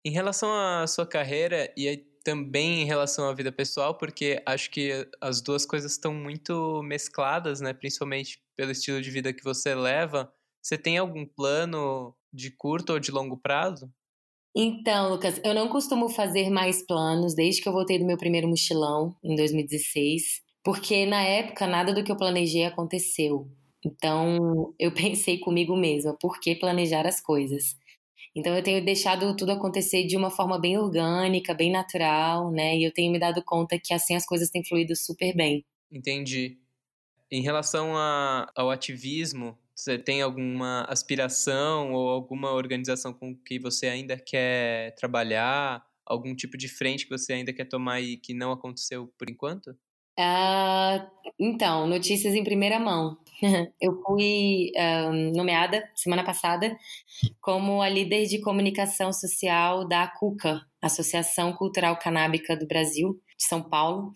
Em 0.04 0.12
relação 0.12 0.48
à 0.52 0.86
sua 0.86 1.06
carreira 1.06 1.72
e 1.76 1.88
também 2.22 2.82
em 2.82 2.84
relação 2.84 3.28
à 3.28 3.34
vida 3.34 3.50
pessoal, 3.50 3.96
porque 3.96 4.42
acho 4.46 4.70
que 4.70 5.08
as 5.20 5.40
duas 5.40 5.66
coisas 5.66 5.92
estão 5.92 6.14
muito 6.14 6.82
mescladas, 6.82 7.60
né? 7.60 7.72
Principalmente 7.72 8.40
pelo 8.60 8.72
estilo 8.72 9.00
de 9.00 9.10
vida 9.10 9.32
que 9.32 9.42
você 9.42 9.74
leva. 9.74 10.30
Você 10.60 10.76
tem 10.76 10.98
algum 10.98 11.24
plano 11.24 12.14
de 12.30 12.50
curto 12.50 12.92
ou 12.92 13.00
de 13.00 13.10
longo 13.10 13.38
prazo? 13.38 13.90
Então, 14.54 15.08
Lucas, 15.08 15.40
eu 15.42 15.54
não 15.54 15.66
costumo 15.66 16.10
fazer 16.10 16.50
mais 16.50 16.84
planos 16.86 17.34
desde 17.34 17.62
que 17.62 17.68
eu 17.70 17.72
voltei 17.72 17.98
do 17.98 18.04
meu 18.04 18.18
primeiro 18.18 18.46
mochilão 18.46 19.16
em 19.24 19.34
2016, 19.34 20.42
porque 20.62 21.06
na 21.06 21.22
época 21.22 21.66
nada 21.66 21.94
do 21.94 22.04
que 22.04 22.12
eu 22.12 22.18
planejei 22.18 22.66
aconteceu. 22.66 23.48
Então, 23.82 24.74
eu 24.78 24.92
pensei 24.92 25.38
comigo 25.38 25.74
mesma, 25.74 26.14
por 26.20 26.38
que 26.38 26.54
planejar 26.54 27.06
as 27.06 27.18
coisas? 27.18 27.78
Então 28.36 28.54
eu 28.54 28.62
tenho 28.62 28.84
deixado 28.84 29.34
tudo 29.36 29.52
acontecer 29.52 30.06
de 30.06 30.18
uma 30.18 30.30
forma 30.30 30.60
bem 30.60 30.76
orgânica, 30.76 31.54
bem 31.54 31.72
natural, 31.72 32.52
né? 32.52 32.76
E 32.76 32.84
eu 32.84 32.92
tenho 32.92 33.10
me 33.10 33.18
dado 33.18 33.42
conta 33.42 33.80
que 33.82 33.94
assim 33.94 34.14
as 34.14 34.26
coisas 34.26 34.50
têm 34.50 34.62
fluído 34.62 34.94
super 34.94 35.34
bem. 35.34 35.64
Entendi. 35.90 36.58
Em 37.30 37.42
relação 37.42 37.96
a, 37.96 38.50
ao 38.56 38.70
ativismo, 38.70 39.56
você 39.74 39.98
tem 39.98 40.20
alguma 40.20 40.82
aspiração 40.88 41.92
ou 41.92 42.10
alguma 42.10 42.50
organização 42.52 43.12
com 43.12 43.34
que 43.34 43.58
você 43.58 43.86
ainda 43.86 44.16
quer 44.18 44.94
trabalhar? 44.96 45.84
Algum 46.04 46.34
tipo 46.34 46.58
de 46.58 46.68
frente 46.68 47.04
que 47.04 47.16
você 47.16 47.34
ainda 47.34 47.52
quer 47.52 47.66
tomar 47.66 48.00
e 48.00 48.16
que 48.16 48.34
não 48.34 48.50
aconteceu 48.50 49.12
por 49.16 49.30
enquanto? 49.30 49.76
Uh, 50.18 51.06
então, 51.38 51.86
notícias 51.86 52.34
em 52.34 52.44
primeira 52.44 52.78
mão. 52.78 53.16
Eu 53.80 54.02
fui 54.02 54.70
um, 54.76 55.32
nomeada 55.32 55.88
semana 55.94 56.22
passada 56.22 56.76
como 57.40 57.80
a 57.80 57.88
líder 57.88 58.26
de 58.26 58.40
comunicação 58.40 59.12
social 59.12 59.88
da 59.88 60.06
CUCA, 60.06 60.60
Associação 60.82 61.54
Cultural 61.54 61.96
Canábica 61.96 62.54
do 62.54 62.66
Brasil, 62.66 63.18
de 63.40 63.46
São 63.46 63.62
Paulo. 63.62 64.12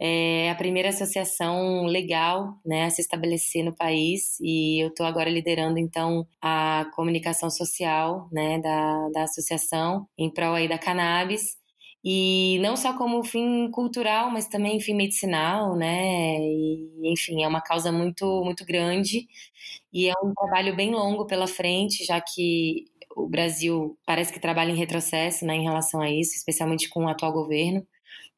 É 0.00 0.50
a 0.50 0.54
primeira 0.54 0.88
associação 0.88 1.84
legal 1.86 2.58
né, 2.64 2.86
a 2.86 2.90
se 2.90 3.00
estabelecer 3.02 3.64
no 3.64 3.74
país 3.76 4.38
e 4.40 4.82
eu 4.82 4.88
estou 4.88 5.06
agora 5.06 5.30
liderando 5.30 5.78
então 5.78 6.26
a 6.42 6.86
comunicação 6.96 7.50
social 7.50 8.28
né, 8.32 8.58
da, 8.60 9.08
da 9.10 9.22
associação 9.24 10.08
em 10.18 10.30
prol 10.32 10.54
aí 10.54 10.68
da 10.68 10.78
cannabis 10.78 11.56
e 12.06 12.58
não 12.60 12.76
só 12.76 12.96
como 12.98 13.24
fim 13.24 13.70
cultural, 13.70 14.30
mas 14.30 14.46
também 14.46 14.78
fim 14.78 14.94
medicinal, 14.94 15.74
né? 15.74 16.36
E, 16.38 16.90
enfim, 17.12 17.42
é 17.42 17.48
uma 17.48 17.62
causa 17.62 17.90
muito, 17.90 18.44
muito 18.44 18.62
grande 18.66 19.26
e 19.92 20.08
é 20.08 20.12
um 20.22 20.34
trabalho 20.34 20.76
bem 20.76 20.90
longo 20.92 21.26
pela 21.26 21.46
frente, 21.46 22.04
já 22.04 22.20
que 22.20 22.84
o 23.16 23.28
Brasil 23.28 23.96
parece 24.06 24.32
que 24.32 24.40
trabalha 24.40 24.70
em 24.72 24.76
retrocesso 24.76 25.46
né, 25.46 25.54
em 25.54 25.62
relação 25.64 26.00
a 26.00 26.10
isso, 26.10 26.34
especialmente 26.34 26.88
com 26.88 27.04
o 27.04 27.08
atual 27.08 27.32
governo. 27.32 27.86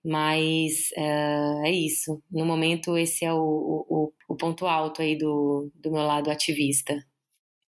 Mas 0.07 0.91
uh, 0.97 1.67
é 1.67 1.71
isso. 1.73 2.23
No 2.31 2.47
momento, 2.47 2.97
esse 2.97 3.25
é 3.25 3.33
o, 3.33 3.85
o, 3.89 4.13
o 4.29 4.37
ponto 4.37 4.67
alto 4.67 5.03
aí 5.03 5.19
do, 5.19 5.71
do 5.75 5.91
meu 5.91 6.03
lado 6.03 6.31
ativista. 6.31 6.95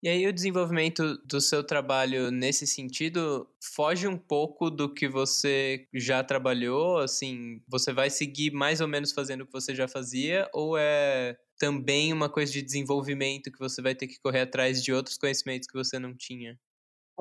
E 0.01 0.09
aí 0.09 0.25
o 0.29 0.33
desenvolvimento 0.33 1.19
do 1.25 1.41
seu 1.41 1.65
trabalho 1.65 2.31
nesse 2.31 2.69
sentido 2.69 3.49
foge 3.61 4.07
um 4.07 4.17
pouco 4.17 4.71
do 4.71 4.93
que 4.93 5.09
você 5.09 5.89
já 5.93 6.23
trabalhou, 6.23 6.99
assim, 6.99 7.61
você 7.67 7.93
vai 7.93 8.09
seguir 8.09 8.53
mais 8.53 8.81
ou 8.81 8.87
menos 8.87 9.11
fazendo 9.11 9.41
o 9.41 9.47
que 9.47 9.53
você 9.53 9.75
já 9.75 9.89
fazia 9.89 10.49
ou 10.55 10.79
é 10.79 11.37
também 11.59 12.13
uma 12.13 12.29
coisa 12.29 12.53
de 12.53 12.63
desenvolvimento 12.63 13.51
que 13.51 13.59
você 13.59 13.83
vai 13.83 13.93
ter 13.93 14.07
que 14.07 14.21
correr 14.21 14.43
atrás 14.43 14.85
de 14.85 14.93
outros 14.93 15.19
conhecimentos 15.19 15.67
que 15.67 15.77
você 15.77 15.99
não 15.99 16.17
tinha? 16.17 16.57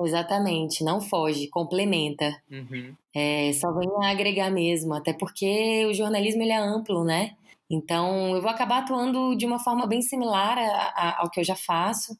Exatamente, 0.00 0.84
não 0.84 1.00
foge, 1.00 1.48
complementa. 1.48 2.30
Uhum. 2.50 2.94
É, 3.14 3.52
só 3.52 3.72
vem 3.72 3.88
a 4.04 4.10
agregar 4.10 4.50
mesmo, 4.50 4.94
até 4.94 5.12
porque 5.12 5.84
o 5.86 5.94
jornalismo 5.94 6.42
ele 6.42 6.52
é 6.52 6.58
amplo, 6.58 7.04
né? 7.04 7.36
Então 7.68 8.34
eu 8.36 8.40
vou 8.40 8.50
acabar 8.50 8.78
atuando 8.78 9.36
de 9.36 9.44
uma 9.44 9.58
forma 9.58 9.86
bem 9.86 10.00
similar 10.00 10.56
a, 10.58 10.62
a, 10.62 11.22
ao 11.22 11.30
que 11.30 11.40
eu 11.40 11.44
já 11.44 11.56
faço, 11.56 12.16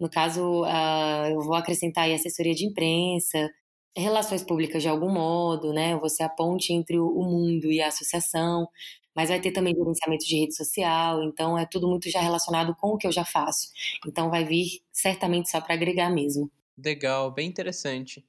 no 0.00 0.08
caso, 0.08 0.64
uh, 0.64 1.26
eu 1.30 1.42
vou 1.42 1.54
acrescentar 1.54 2.04
aí 2.04 2.14
assessoria 2.14 2.54
de 2.54 2.64
imprensa, 2.66 3.50
relações 3.96 4.42
públicas 4.42 4.82
de 4.82 4.88
algum 4.88 5.10
modo, 5.12 5.72
né? 5.74 5.96
Você 5.98 6.22
a 6.22 6.28
ponte 6.28 6.72
entre 6.72 6.98
o 6.98 7.22
mundo 7.22 7.70
e 7.70 7.82
a 7.82 7.88
associação, 7.88 8.66
mas 9.14 9.28
vai 9.28 9.40
ter 9.40 9.52
também 9.52 9.74
gerenciamento 9.74 10.24
de 10.26 10.38
rede 10.40 10.56
social, 10.56 11.22
então 11.24 11.58
é 11.58 11.66
tudo 11.66 11.88
muito 11.88 12.08
já 12.10 12.20
relacionado 12.20 12.74
com 12.76 12.88
o 12.94 12.96
que 12.98 13.06
eu 13.06 13.12
já 13.12 13.24
faço. 13.24 13.68
Então 14.06 14.30
vai 14.30 14.44
vir 14.44 14.80
certamente 14.92 15.50
só 15.50 15.60
para 15.60 15.74
agregar 15.74 16.10
mesmo. 16.10 16.50
Legal, 16.84 17.30
bem 17.32 17.48
interessante. 17.48 18.24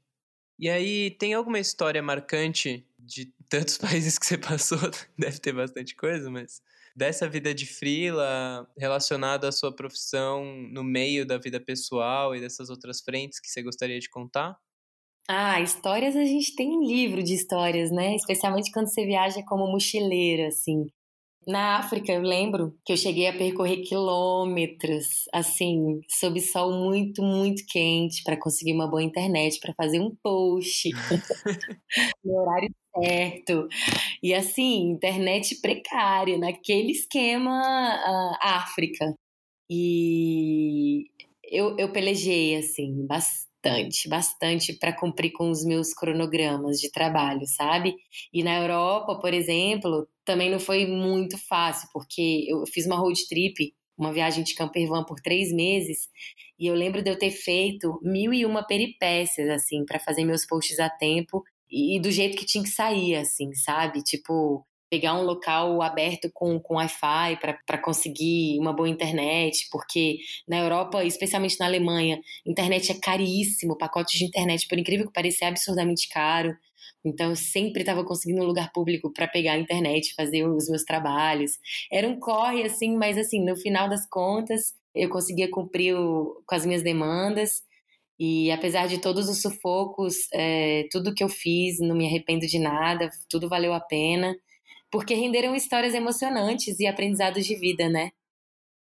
E 0.59 0.69
aí, 0.69 1.11
tem 1.11 1.33
alguma 1.33 1.59
história 1.59 2.01
marcante 2.03 2.87
de 2.99 3.33
tantos 3.49 3.77
países 3.77 4.19
que 4.19 4.25
você 4.25 4.37
passou? 4.37 4.79
Deve 5.17 5.39
ter 5.39 5.53
bastante 5.53 5.95
coisa, 5.95 6.29
mas 6.31 6.61
dessa 6.95 7.29
vida 7.29 7.53
de 7.53 7.65
frila 7.65 8.69
relacionada 8.77 9.47
à 9.49 9.51
sua 9.51 9.75
profissão 9.75 10.45
no 10.71 10.83
meio 10.83 11.25
da 11.25 11.37
vida 11.37 11.59
pessoal 11.59 12.35
e 12.35 12.41
dessas 12.41 12.69
outras 12.69 13.01
frentes 13.01 13.39
que 13.39 13.49
você 13.49 13.63
gostaria 13.63 13.99
de 13.99 14.09
contar? 14.09 14.57
Ah, 15.27 15.59
histórias 15.61 16.15
a 16.15 16.23
gente 16.25 16.55
tem 16.55 16.77
um 16.77 16.83
livro 16.83 17.23
de 17.23 17.33
histórias, 17.33 17.89
né? 17.91 18.15
Especialmente 18.15 18.71
quando 18.71 18.87
você 18.87 19.03
viaja 19.05 19.41
como 19.47 19.65
mochileira, 19.71 20.47
assim. 20.47 20.85
Na 21.47 21.77
África, 21.80 22.12
eu 22.12 22.21
lembro 22.21 22.77
que 22.86 22.93
eu 22.93 22.97
cheguei 22.97 23.27
a 23.27 23.34
percorrer 23.36 23.82
quilômetros, 23.84 25.25
assim, 25.34 25.99
sob 26.08 26.39
sol 26.39 26.71
muito, 26.71 27.23
muito 27.23 27.63
quente, 27.67 28.23
para 28.23 28.38
conseguir 28.39 28.73
uma 28.73 28.88
boa 28.88 29.01
internet, 29.01 29.60
para 29.60 29.73
fazer 29.73 29.99
um 29.99 30.15
post 30.21 30.89
no 32.23 32.34
horário 32.41 32.69
certo. 32.95 33.67
E 34.23 34.34
assim, 34.34 34.91
internet 34.91 35.62
precária, 35.62 36.38
naquele 36.38 36.91
esquema 36.91 37.51
uh, 37.60 38.38
África. 38.41 39.13
E 39.69 41.06
eu, 41.45 41.77
eu 41.80 41.91
pelejei, 41.93 42.58
assim, 42.58 43.06
bastante 43.08 43.50
bastante, 43.63 44.10
bastante 44.10 44.74
para 44.74 44.93
cumprir 44.93 45.32
com 45.32 45.50
os 45.50 45.63
meus 45.63 45.93
cronogramas 45.93 46.80
de 46.80 46.91
trabalho, 46.91 47.45
sabe? 47.45 47.95
E 48.34 48.43
na 48.43 48.58
Europa, 48.60 49.19
por 49.19 49.34
exemplo, 49.34 50.08
também 50.26 50.50
não 50.50 50.60
foi 50.60 50.86
muito 50.88 51.38
fácil, 51.38 51.88
porque 51.93 52.45
eu 52.47 52.65
fiz 52.65 52.86
uma 52.86 52.97
road 52.97 53.28
trip, 53.28 53.74
uma 53.97 54.12
viagem 54.12 54.43
de 54.43 54.56
camper 54.56 54.88
van 54.88 55.04
por 55.04 55.19
três 55.21 55.54
meses, 55.54 56.10
e 56.60 56.67
eu 56.67 56.76
lembro 56.76 57.04
de 57.04 57.10
eu 57.12 57.17
ter 57.17 57.32
feito 57.32 58.00
mil 58.02 58.34
e 58.34 58.45
uma 58.45 58.65
peripécias, 58.65 59.50
assim, 59.50 59.86
para 59.86 60.00
fazer 60.00 60.26
meus 60.26 60.45
posts 60.45 60.80
a 60.80 60.89
tempo 60.89 61.43
e 61.69 62.00
do 62.02 62.12
jeito 62.12 62.38
que 62.38 62.45
tinha 62.45 62.63
que 62.63 62.69
sair, 62.69 63.15
assim, 63.15 63.54
sabe? 63.54 64.02
Tipo, 64.04 64.65
pegar 64.91 65.13
um 65.13 65.23
local 65.23 65.82
aberto 65.82 66.30
com, 66.34 66.60
com 66.60 66.75
Wi-Fi 66.75 67.38
para 67.39 67.77
conseguir 67.77 68.60
uma 68.60 68.73
boa 68.73 68.89
internet, 68.89 69.69
porque 69.71 70.17
na 70.45 70.60
Europa, 70.60 71.01
especialmente 71.06 71.58
na 71.58 71.65
Alemanha, 71.65 72.19
internet 72.45 72.91
é 72.91 72.99
caríssimo, 72.99 73.77
pacote 73.77 74.17
de 74.17 74.25
internet, 74.25 74.67
por 74.67 74.77
incrível 74.77 75.08
que 75.08 75.13
pareça, 75.13 75.45
é 75.45 75.47
absurdamente 75.47 76.10
caro. 76.10 76.54
Então, 77.06 77.30
eu 77.30 77.36
sempre 77.38 77.82
estava 77.82 78.04
conseguindo 78.04 78.41
um 78.41 78.45
lugar 78.45 78.69
público 78.73 79.12
para 79.13 79.30
pegar 79.30 79.54
a 79.54 79.58
internet, 79.58 80.13
fazer 80.13 80.45
os 80.45 80.67
meus 80.67 80.84
trabalhos. 80.84 81.54
Era 81.89 82.08
um 82.08 82.19
corre, 82.19 82.63
assim, 82.63 82.97
mas, 82.97 83.17
assim, 83.17 83.43
no 83.43 83.56
final 83.56 83.88
das 83.88 84.06
contas, 84.10 84.73
eu 84.93 85.10
conseguia 85.10 85.49
cumprir 85.49 85.95
o, 85.95 86.43
com 86.45 86.54
as 86.54 86.65
minhas 86.65 86.84
demandas. 86.84 87.63
E 88.19 88.51
apesar 88.51 88.88
de 88.88 88.99
todos 88.99 89.30
os 89.30 89.41
sufocos, 89.41 90.15
é, 90.34 90.86
tudo 90.91 91.15
que 91.15 91.23
eu 91.23 91.30
fiz, 91.30 91.80
não 91.80 91.95
me 91.95 92.06
arrependo 92.06 92.45
de 92.45 92.60
nada, 92.60 93.10
tudo 93.30 93.47
valeu 93.47 93.73
a 93.73 93.80
pena 93.80 94.36
porque 94.91 95.13
renderam 95.13 95.56
histórias 95.56 95.93
emocionantes 95.93 96.80
e 96.80 96.86
aprendizados 96.86 97.45
de 97.45 97.56
vida, 97.56 97.88
né? 97.89 98.12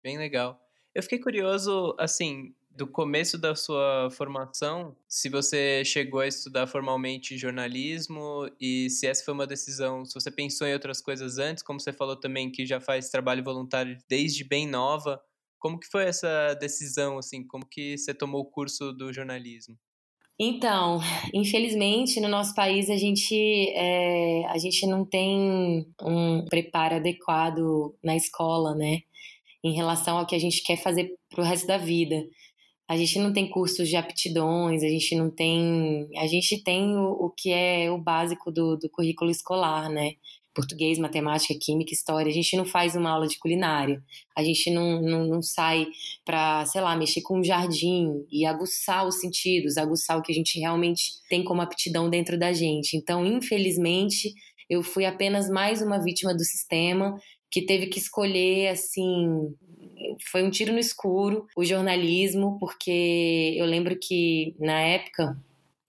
Bem 0.03 0.17
legal. 0.17 0.59
Eu 0.93 1.01
fiquei 1.01 1.19
curioso, 1.19 1.95
assim, 1.97 2.53
do 2.69 2.87
começo 2.87 3.37
da 3.37 3.55
sua 3.55 4.09
formação, 4.11 4.95
se 5.07 5.29
você 5.29 5.83
chegou 5.85 6.19
a 6.19 6.27
estudar 6.27 6.67
formalmente 6.67 7.37
jornalismo 7.37 8.49
e 8.59 8.89
se 8.89 9.07
essa 9.07 9.23
foi 9.23 9.33
uma 9.33 9.47
decisão, 9.47 10.05
se 10.05 10.13
você 10.13 10.31
pensou 10.31 10.67
em 10.67 10.73
outras 10.73 11.01
coisas 11.01 11.37
antes, 11.37 11.63
como 11.63 11.79
você 11.79 11.93
falou 11.93 12.15
também 12.15 12.51
que 12.51 12.65
já 12.65 12.79
faz 12.79 13.09
trabalho 13.09 13.43
voluntário 13.43 13.97
desde 14.09 14.43
bem 14.43 14.67
nova, 14.67 15.21
como 15.59 15.79
que 15.79 15.87
foi 15.87 16.05
essa 16.05 16.53
decisão, 16.55 17.17
assim, 17.17 17.45
como 17.45 17.65
que 17.65 17.97
você 17.97 18.13
tomou 18.13 18.41
o 18.41 18.49
curso 18.49 18.91
do 18.91 19.13
jornalismo? 19.13 19.77
Então, 20.39 20.99
infelizmente, 21.33 22.19
no 22.19 22.27
nosso 22.27 22.55
país 22.55 22.89
a 22.89 22.97
gente, 22.97 23.35
é, 23.75 24.45
a 24.47 24.57
gente 24.57 24.87
não 24.87 25.05
tem 25.05 25.85
um 26.01 26.45
preparo 26.49 26.95
adequado 26.95 27.95
na 28.03 28.15
escola, 28.15 28.73
né? 28.75 29.01
Em 29.63 29.73
relação 29.73 30.17
ao 30.17 30.25
que 30.25 30.35
a 30.35 30.39
gente 30.39 30.63
quer 30.63 30.77
fazer 30.77 31.13
para 31.29 31.41
o 31.41 31.45
resto 31.45 31.67
da 31.67 31.77
vida. 31.77 32.25
A 32.87 32.97
gente 32.97 33.19
não 33.19 33.31
tem 33.31 33.49
cursos 33.49 33.87
de 33.87 33.95
aptidões, 33.95 34.83
a 34.83 34.87
gente 34.87 35.15
não 35.15 35.29
tem. 35.31 36.09
A 36.17 36.27
gente 36.27 36.61
tem 36.63 36.97
o, 36.97 37.11
o 37.11 37.29
que 37.29 37.51
é 37.51 37.89
o 37.89 37.97
básico 37.97 38.51
do, 38.51 38.75
do 38.77 38.89
currículo 38.89 39.31
escolar, 39.31 39.89
né? 39.89 40.15
Português, 40.53 40.97
matemática, 40.97 41.53
química, 41.59 41.93
história. 41.93 42.29
A 42.29 42.33
gente 42.33 42.55
não 42.57 42.65
faz 42.65 42.95
uma 42.95 43.09
aula 43.09 43.27
de 43.27 43.37
culinária. 43.37 44.01
A 44.35 44.43
gente 44.43 44.69
não, 44.69 45.01
não, 45.01 45.25
não 45.25 45.41
sai 45.41 45.87
para, 46.25 46.65
sei 46.65 46.81
lá, 46.81 46.95
mexer 46.95 47.21
com 47.21 47.39
um 47.39 47.43
jardim 47.43 48.25
e 48.31 48.45
aguçar 48.45 49.07
os 49.07 49.19
sentidos, 49.19 49.77
aguçar 49.77 50.17
o 50.17 50.21
que 50.21 50.31
a 50.31 50.35
gente 50.35 50.59
realmente 50.59 51.13
tem 51.29 51.43
como 51.43 51.61
aptidão 51.61 52.09
dentro 52.09 52.37
da 52.37 52.51
gente. 52.51 52.95
Então, 52.95 53.25
infelizmente, 53.25 54.33
eu 54.69 54.83
fui 54.83 55.05
apenas 55.05 55.49
mais 55.49 55.81
uma 55.81 56.01
vítima 56.03 56.33
do 56.33 56.43
sistema 56.43 57.19
que 57.49 57.65
teve 57.65 57.87
que 57.87 57.99
escolher, 57.99 58.69
assim, 58.69 59.53
foi 60.31 60.43
um 60.43 60.49
tiro 60.49 60.71
no 60.71 60.79
escuro 60.79 61.45
o 61.55 61.65
jornalismo, 61.65 62.57
porque 62.59 63.55
eu 63.57 63.65
lembro 63.65 63.97
que 63.99 64.55
na 64.57 64.79
época 64.79 65.37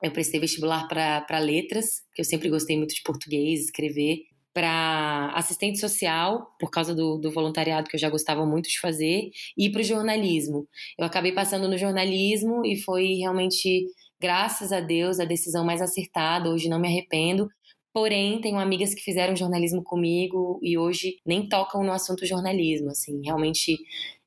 eu 0.02 0.10
prestei 0.10 0.40
vestibular 0.40 0.88
para 0.88 1.38
letras, 1.38 2.02
que 2.12 2.20
eu 2.20 2.24
sempre 2.24 2.48
gostei 2.48 2.76
muito 2.76 2.94
de 2.94 3.02
português, 3.02 3.60
escrever 3.60 4.31
para 4.54 5.32
assistente 5.34 5.78
social, 5.78 6.54
por 6.58 6.70
causa 6.70 6.94
do, 6.94 7.16
do, 7.18 7.30
voluntariado 7.32 7.88
que 7.88 7.96
eu 7.96 8.00
já 8.00 8.10
gostava 8.10 8.44
muito 8.44 8.68
de 8.68 8.78
fazer, 8.78 9.30
e 9.56 9.70
para 9.70 9.80
o 9.80 9.84
jornalismo. 9.84 10.68
Eu 10.98 11.06
acabei 11.06 11.32
passando 11.32 11.68
no 11.68 11.78
jornalismo 11.78 12.64
e 12.64 12.76
foi 12.76 13.14
realmente, 13.14 13.86
graças 14.20 14.70
a 14.72 14.80
Deus, 14.80 15.18
a 15.18 15.24
decisão 15.24 15.64
mais 15.64 15.80
acertada. 15.80 16.50
Hoje 16.50 16.68
não 16.68 16.78
me 16.78 16.88
arrependo. 16.88 17.48
Porém, 17.94 18.40
tenho 18.40 18.58
amigas 18.58 18.94
que 18.94 19.02
fizeram 19.02 19.36
jornalismo 19.36 19.82
comigo 19.82 20.58
e 20.62 20.78
hoje 20.78 21.16
nem 21.26 21.48
tocam 21.48 21.82
no 21.82 21.92
assunto 21.92 22.26
jornalismo. 22.26 22.90
Assim, 22.90 23.20
realmente 23.24 23.78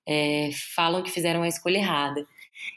é, 0.07 0.49
falam 0.75 1.03
que 1.03 1.11
fizeram 1.11 1.43
a 1.43 1.47
escolha 1.47 1.77
errada. 1.77 2.25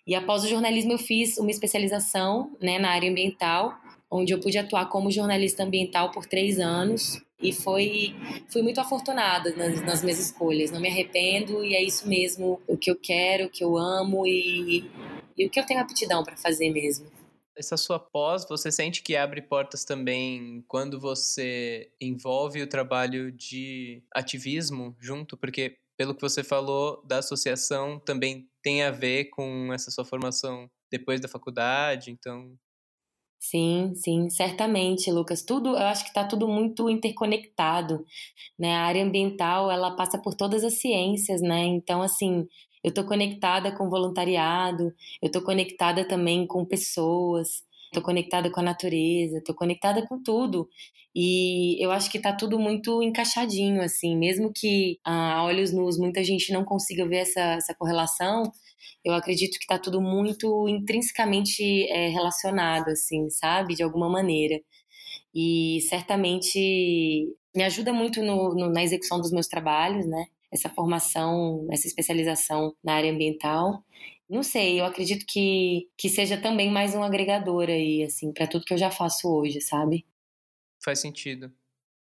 E 0.07 0.15
após 0.15 0.45
o 0.45 0.49
jornalismo, 0.49 0.93
eu 0.93 0.99
fiz 0.99 1.39
uma 1.39 1.51
especialização 1.51 2.57
né, 2.61 2.79
na 2.79 2.91
área 2.91 3.11
ambiental, 3.11 3.75
onde 4.11 4.33
eu 4.33 4.41
pude 4.41 4.59
atuar 4.59 4.87
como 4.89 5.11
jornalista 5.11 5.63
ambiental 5.63 6.11
por 6.11 6.27
três 6.27 6.59
anos 6.59 7.23
e 7.41 7.53
foi 7.53 8.15
fui 8.49 8.63
muito 8.63 8.81
afortunada 8.81 9.55
nas, 9.55 9.81
nas, 9.83 10.03
minhas 10.03 10.19
escolhas. 10.19 10.71
Não 10.71 10.81
me 10.81 10.89
arrependo 10.89 11.65
e 11.65 11.75
é 11.75 11.83
isso 11.83 12.09
mesmo 12.09 12.61
o 12.67 12.77
que 12.77 12.91
eu 12.91 12.97
quero, 12.97 13.47
o 13.47 13.51
que 13.51 13.63
eu 13.63 13.77
amo 13.77 14.27
e, 14.27 14.91
e 15.37 15.47
o 15.47 15.51
que 15.51 15.61
eu 15.61 15.67
tenho 15.67 15.81
aptidão 15.81 16.25
para 16.25 16.37
fazer 16.37 16.71
mesmo. 16.71 17.11
Essa 17.57 17.77
sua 17.77 17.99
pós, 17.99 18.47
você 18.49 18.71
sente 18.71 19.03
que 19.03 19.17
abre 19.17 19.43
portas 19.43 19.85
também 19.85 20.65
quando 20.69 21.01
você 21.01 21.91
envolve 22.01 22.63
o 22.63 22.69
trabalho 22.69 23.33
de 23.33 24.01
ativismo 24.15 24.97
junto? 25.01 25.37
Porque, 25.37 25.77
pelo 25.97 26.15
que 26.15 26.23
você 26.23 26.45
falou, 26.45 27.03
da 27.05 27.19
associação 27.19 27.99
também 27.99 28.49
tem 28.63 28.85
a 28.85 28.93
ver 28.93 29.25
com 29.31 29.73
essa 29.73 29.91
sua 29.91 30.05
formação 30.05 30.71
depois 30.91 31.21
da 31.21 31.27
faculdade, 31.27 32.13
então 32.13 32.57
Sim, 33.41 33.95
sim, 33.95 34.29
certamente, 34.31 35.11
Lucas. 35.13 35.43
Tudo, 35.43 35.71
eu 35.71 35.77
acho 35.87 36.03
que 36.03 36.09
está 36.11 36.25
tudo 36.25 36.49
muito 36.49 36.91
interconectado, 36.91 38.05
né? 38.59 38.75
A 38.77 38.83
área 38.85 39.05
ambiental, 39.05 39.71
ela 39.71 39.97
passa 39.97 40.19
por 40.19 40.35
todas 40.35 40.65
as 40.65 40.81
ciências, 40.81 41.43
né? 41.43 41.67
Então, 41.67 42.03
assim, 42.03 42.49
eu 42.85 42.91
estou 42.91 43.05
conectada 43.05 43.73
com 43.77 43.91
voluntariado, 43.91 44.95
eu 45.23 45.27
estou 45.29 45.43
conectada 45.43 46.09
também 46.09 46.47
com 46.47 46.65
pessoas, 46.65 47.63
estou 47.89 48.03
conectada 48.03 48.51
com 48.51 48.61
a 48.61 48.63
natureza, 48.63 49.39
estou 49.39 49.55
conectada 49.55 50.07
com 50.07 50.23
tudo. 50.23 50.69
E 51.15 51.83
eu 51.85 51.91
acho 51.91 52.11
que 52.11 52.19
está 52.19 52.33
tudo 52.33 52.59
muito 52.59 53.03
encaixadinho, 53.03 53.83
assim, 53.83 54.17
mesmo 54.17 54.53
que 54.55 54.99
a 55.05 55.43
olhos 55.43 55.73
nus 55.73 55.99
muita 55.99 56.23
gente 56.23 56.53
não 56.53 56.65
consiga 56.65 57.07
ver 57.07 57.19
essa, 57.19 57.41
essa 57.55 57.75
correlação, 57.75 58.53
eu 59.05 59.15
acredito 59.15 59.59
que 59.59 59.65
está 59.65 59.79
tudo 59.79 60.01
muito 60.01 60.69
intrinsecamente 60.69 61.63
é, 61.91 62.09
relacionado, 62.09 62.89
assim, 62.89 63.29
sabe? 63.31 63.75
De 63.75 63.83
alguma 63.83 64.09
maneira. 64.09 64.61
E 65.35 65.81
certamente 65.89 67.29
me 67.55 67.63
ajuda 67.65 67.93
muito 67.93 68.23
no, 68.23 68.55
no, 68.55 68.71
na 68.71 68.83
execução 68.83 69.21
dos 69.21 69.33
meus 69.33 69.47
trabalhos, 69.49 70.07
né? 70.07 70.27
Essa 70.53 70.69
formação, 70.69 71.67
essa 71.71 71.87
especialização 71.87 72.75
na 72.83 72.95
área 72.95 73.13
ambiental. 73.13 73.83
Não 74.29 74.43
sei, 74.43 74.81
eu 74.81 74.85
acredito 74.87 75.25
que, 75.29 75.91
que 75.99 76.09
seja 76.09 76.41
também 76.41 76.71
mais 76.71 76.95
um 76.95 77.03
agregador 77.03 77.69
aí, 77.69 78.03
assim, 78.05 78.33
para 78.33 78.47
tudo 78.47 78.65
que 78.65 78.73
eu 78.75 78.79
já 78.79 78.91
faço 78.91 79.29
hoje, 79.31 79.61
sabe? 79.61 80.07
Faz 80.83 81.01
sentido. 81.01 81.53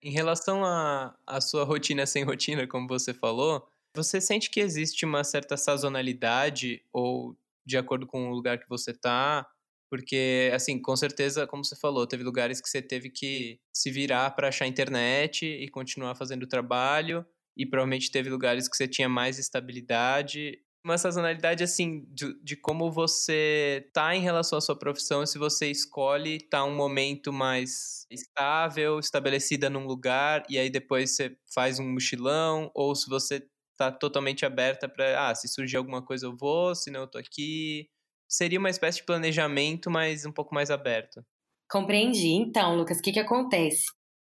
Em 0.02 0.10
relação 0.12 0.64
à 0.64 1.40
sua 1.40 1.64
rotina 1.64 2.06
sem 2.06 2.22
rotina, 2.24 2.66
como 2.66 2.86
você 2.86 3.12
falou, 3.12 3.66
você 3.94 4.20
sente 4.20 4.50
que 4.50 4.60
existe 4.60 5.04
uma 5.04 5.24
certa 5.24 5.56
sazonalidade 5.56 6.84
ou 6.92 7.36
de 7.66 7.76
acordo 7.76 8.06
com 8.06 8.30
o 8.30 8.34
lugar 8.34 8.58
que 8.58 8.68
você 8.68 8.92
está, 8.92 9.46
Porque, 9.90 10.50
assim, 10.54 10.80
com 10.82 10.96
certeza, 10.96 11.46
como 11.46 11.64
você 11.64 11.76
falou, 11.76 12.06
teve 12.06 12.22
lugares 12.24 12.60
que 12.60 12.68
você 12.68 12.82
teve 12.82 13.10
que 13.10 13.60
se 13.72 13.90
virar 13.90 14.30
para 14.32 14.48
achar 14.48 14.66
internet 14.68 15.46
e 15.46 15.68
continuar 15.70 16.14
fazendo 16.16 16.44
o 16.44 16.48
trabalho, 16.48 17.26
e 17.56 17.66
provavelmente 17.66 18.10
teve 18.12 18.30
lugares 18.30 18.68
que 18.68 18.76
você 18.76 18.86
tinha 18.88 19.08
mais 19.08 19.38
estabilidade. 19.38 20.60
Uma 20.84 20.96
sazonalidade, 20.96 21.62
assim, 21.62 22.04
de, 22.08 22.40
de 22.42 22.56
como 22.56 22.90
você 22.90 23.88
tá 23.92 24.14
em 24.14 24.20
relação 24.20 24.58
à 24.58 24.60
sua 24.60 24.78
profissão, 24.78 25.26
se 25.26 25.38
você 25.38 25.70
escolhe 25.70 26.38
tá 26.38 26.64
um 26.64 26.74
momento 26.74 27.32
mais 27.32 28.06
estável, 28.10 28.98
estabelecida 28.98 29.68
num 29.68 29.86
lugar, 29.86 30.44
e 30.48 30.58
aí 30.58 30.70
depois 30.70 31.14
você 31.14 31.36
faz 31.52 31.78
um 31.78 31.92
mochilão, 31.92 32.70
ou 32.74 32.94
se 32.94 33.08
você 33.08 33.46
tá 33.76 33.92
totalmente 33.92 34.46
aberta 34.46 34.88
para, 34.88 35.28
ah, 35.28 35.34
se 35.34 35.48
surgir 35.48 35.76
alguma 35.76 36.02
coisa 36.04 36.26
eu 36.26 36.36
vou, 36.36 36.74
se 36.74 36.90
não 36.90 37.00
eu 37.00 37.06
tô 37.06 37.18
aqui 37.18 37.88
seria 38.28 38.58
uma 38.58 38.70
espécie 38.70 38.98
de 38.98 39.06
planejamento, 39.06 39.90
mas 39.90 40.26
um 40.26 40.32
pouco 40.32 40.54
mais 40.54 40.70
aberto. 40.70 41.24
Compreendi. 41.70 42.28
Então, 42.28 42.76
Lucas, 42.76 42.98
o 42.98 43.02
que, 43.02 43.12
que 43.12 43.20
acontece? 43.20 43.86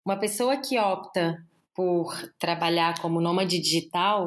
Uma 0.06 0.20
pessoa 0.20 0.58
que 0.58 0.80
opta 0.80 1.38
por 1.78 2.12
trabalhar 2.40 3.00
como 3.00 3.22
nômade 3.22 3.60
digital 3.60 4.26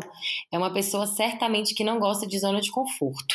é 0.53 0.57
uma 0.57 0.73
pessoa 0.73 1.05
certamente 1.05 1.75
que 1.75 1.83
não 1.83 1.99
gosta 1.99 2.25
de 2.25 2.39
zona 2.39 2.61
de 2.61 2.71
conforto, 2.71 3.35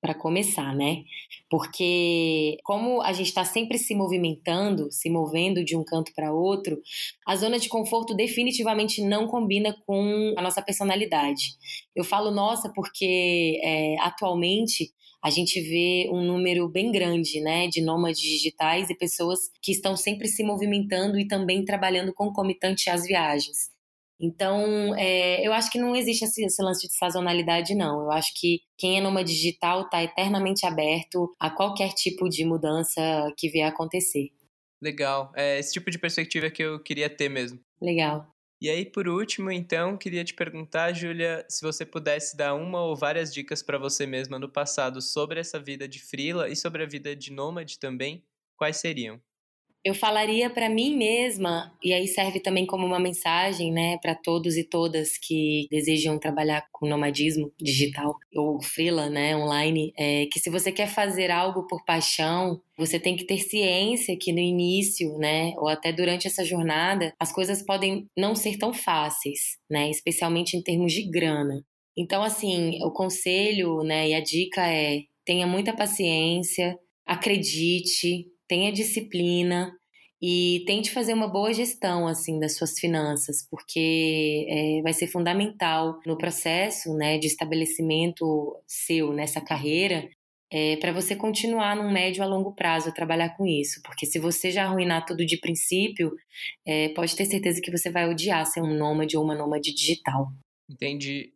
para 0.00 0.14
começar, 0.14 0.74
né? 0.74 1.04
Porque, 1.48 2.56
como 2.64 3.00
a 3.02 3.12
gente 3.12 3.28
está 3.28 3.44
sempre 3.44 3.78
se 3.78 3.94
movimentando, 3.94 4.90
se 4.90 5.08
movendo 5.08 5.64
de 5.64 5.76
um 5.76 5.84
canto 5.84 6.12
para 6.12 6.32
outro, 6.32 6.76
a 7.24 7.36
zona 7.36 7.56
de 7.56 7.68
conforto 7.68 8.16
definitivamente 8.16 9.00
não 9.00 9.28
combina 9.28 9.72
com 9.86 10.34
a 10.36 10.42
nossa 10.42 10.60
personalidade. 10.60 11.52
Eu 11.94 12.02
falo 12.02 12.32
nossa 12.32 12.68
porque 12.74 13.60
é, 13.62 13.96
atualmente 14.00 14.92
a 15.22 15.30
gente 15.30 15.60
vê 15.60 16.08
um 16.10 16.22
número 16.24 16.68
bem 16.68 16.90
grande 16.90 17.40
né, 17.40 17.68
de 17.68 17.80
nômades 17.80 18.20
digitais 18.20 18.90
e 18.90 18.96
pessoas 18.96 19.38
que 19.62 19.70
estão 19.70 19.96
sempre 19.96 20.26
se 20.26 20.42
movimentando 20.42 21.18
e 21.18 21.28
também 21.28 21.64
trabalhando 21.64 22.12
concomitante 22.12 22.90
às 22.90 23.04
viagens. 23.04 23.70
Então, 24.20 24.94
é, 24.96 25.44
eu 25.46 25.52
acho 25.52 25.70
que 25.70 25.78
não 25.78 25.96
existe 25.96 26.24
esse, 26.24 26.44
esse, 26.44 26.62
lance 26.62 26.86
de 26.86 26.94
sazonalidade, 26.94 27.74
não. 27.74 28.02
Eu 28.02 28.12
acho 28.12 28.32
que 28.34 28.60
quem 28.78 28.98
é 28.98 29.00
nômade 29.00 29.32
digital 29.32 29.82
está 29.82 30.02
eternamente 30.02 30.64
aberto 30.64 31.34
a 31.40 31.50
qualquer 31.50 31.92
tipo 31.92 32.28
de 32.28 32.44
mudança 32.44 33.00
que 33.36 33.48
vier 33.48 33.66
a 33.66 33.70
acontecer. 33.70 34.30
Legal. 34.80 35.32
É 35.34 35.58
esse 35.58 35.72
tipo 35.72 35.90
de 35.90 35.98
perspectiva 35.98 36.50
que 36.50 36.62
eu 36.62 36.80
queria 36.80 37.10
ter 37.10 37.28
mesmo. 37.28 37.58
Legal. 37.80 38.31
E 38.62 38.70
aí, 38.70 38.86
por 38.86 39.08
último, 39.08 39.50
então, 39.50 39.98
queria 39.98 40.24
te 40.24 40.32
perguntar, 40.34 40.92
Júlia, 40.94 41.44
se 41.50 41.60
você 41.62 41.84
pudesse 41.84 42.36
dar 42.36 42.54
uma 42.54 42.80
ou 42.80 42.94
várias 42.96 43.34
dicas 43.34 43.60
para 43.60 43.76
você 43.76 44.06
mesma 44.06 44.38
no 44.38 44.48
passado 44.48 45.02
sobre 45.02 45.40
essa 45.40 45.58
vida 45.58 45.88
de 45.88 46.00
frila 46.00 46.48
e 46.48 46.54
sobre 46.54 46.82
a 46.84 46.86
vida 46.86 47.16
de 47.16 47.32
nômade 47.32 47.78
também, 47.80 48.24
quais 48.56 48.76
seriam? 48.76 49.20
Eu 49.84 49.94
falaria 49.94 50.48
para 50.48 50.68
mim 50.68 50.96
mesma, 50.96 51.72
e 51.82 51.92
aí 51.92 52.06
serve 52.06 52.40
também 52.40 52.64
como 52.64 52.86
uma 52.86 53.00
mensagem, 53.00 53.72
né, 53.72 53.98
para 53.98 54.14
todos 54.14 54.56
e 54.56 54.62
todas 54.64 55.18
que 55.18 55.66
desejam 55.70 56.18
trabalhar 56.18 56.64
com 56.70 56.86
nomadismo 56.86 57.52
digital 57.60 58.14
ou 58.34 58.62
freela, 58.62 59.10
né, 59.10 59.36
online, 59.36 59.92
é 59.98 60.26
que 60.26 60.38
se 60.38 60.50
você 60.50 60.70
quer 60.70 60.88
fazer 60.88 61.30
algo 61.30 61.66
por 61.66 61.84
paixão, 61.84 62.60
você 62.78 62.98
tem 62.98 63.16
que 63.16 63.26
ter 63.26 63.38
ciência 63.38 64.16
que 64.16 64.32
no 64.32 64.38
início, 64.38 65.18
né, 65.18 65.52
ou 65.56 65.68
até 65.68 65.92
durante 65.92 66.26
essa 66.26 66.44
jornada, 66.44 67.12
as 67.18 67.32
coisas 67.32 67.62
podem 67.62 68.06
não 68.16 68.34
ser 68.34 68.58
tão 68.58 68.72
fáceis, 68.72 69.58
né, 69.70 69.90
especialmente 69.90 70.56
em 70.56 70.62
termos 70.62 70.92
de 70.92 71.02
grana. 71.10 71.64
Então, 71.96 72.22
assim, 72.22 72.78
o 72.82 72.90
conselho, 72.90 73.82
né, 73.82 74.10
e 74.10 74.14
a 74.14 74.20
dica 74.20 74.66
é 74.66 75.02
tenha 75.24 75.46
muita 75.46 75.74
paciência, 75.74 76.78
acredite, 77.06 78.26
tenha 78.52 78.70
disciplina 78.70 79.74
e 80.20 80.62
tente 80.66 80.90
fazer 80.90 81.14
uma 81.14 81.26
boa 81.26 81.54
gestão 81.54 82.06
assim 82.06 82.38
das 82.38 82.54
suas 82.54 82.78
finanças, 82.78 83.48
porque 83.50 84.46
é, 84.46 84.82
vai 84.82 84.92
ser 84.92 85.06
fundamental 85.06 85.98
no 86.04 86.18
processo 86.18 86.94
né, 86.94 87.16
de 87.16 87.28
estabelecimento 87.28 88.54
seu 88.66 89.10
nessa 89.14 89.40
carreira 89.40 90.06
é, 90.52 90.76
para 90.76 90.92
você 90.92 91.16
continuar 91.16 91.74
num 91.74 91.90
médio 91.90 92.22
a 92.22 92.26
longo 92.26 92.54
prazo 92.54 92.90
a 92.90 92.92
trabalhar 92.92 93.30
com 93.38 93.46
isso, 93.46 93.80
porque 93.82 94.04
se 94.04 94.18
você 94.18 94.50
já 94.50 94.64
arruinar 94.64 95.06
tudo 95.06 95.24
de 95.24 95.38
princípio, 95.38 96.12
é, 96.66 96.90
pode 96.90 97.16
ter 97.16 97.24
certeza 97.24 97.58
que 97.58 97.70
você 97.70 97.90
vai 97.90 98.06
odiar 98.06 98.44
ser 98.44 98.60
um 98.60 98.76
nômade 98.76 99.16
ou 99.16 99.24
uma 99.24 99.34
nômade 99.34 99.74
digital. 99.74 100.26
Entendi. 100.68 101.32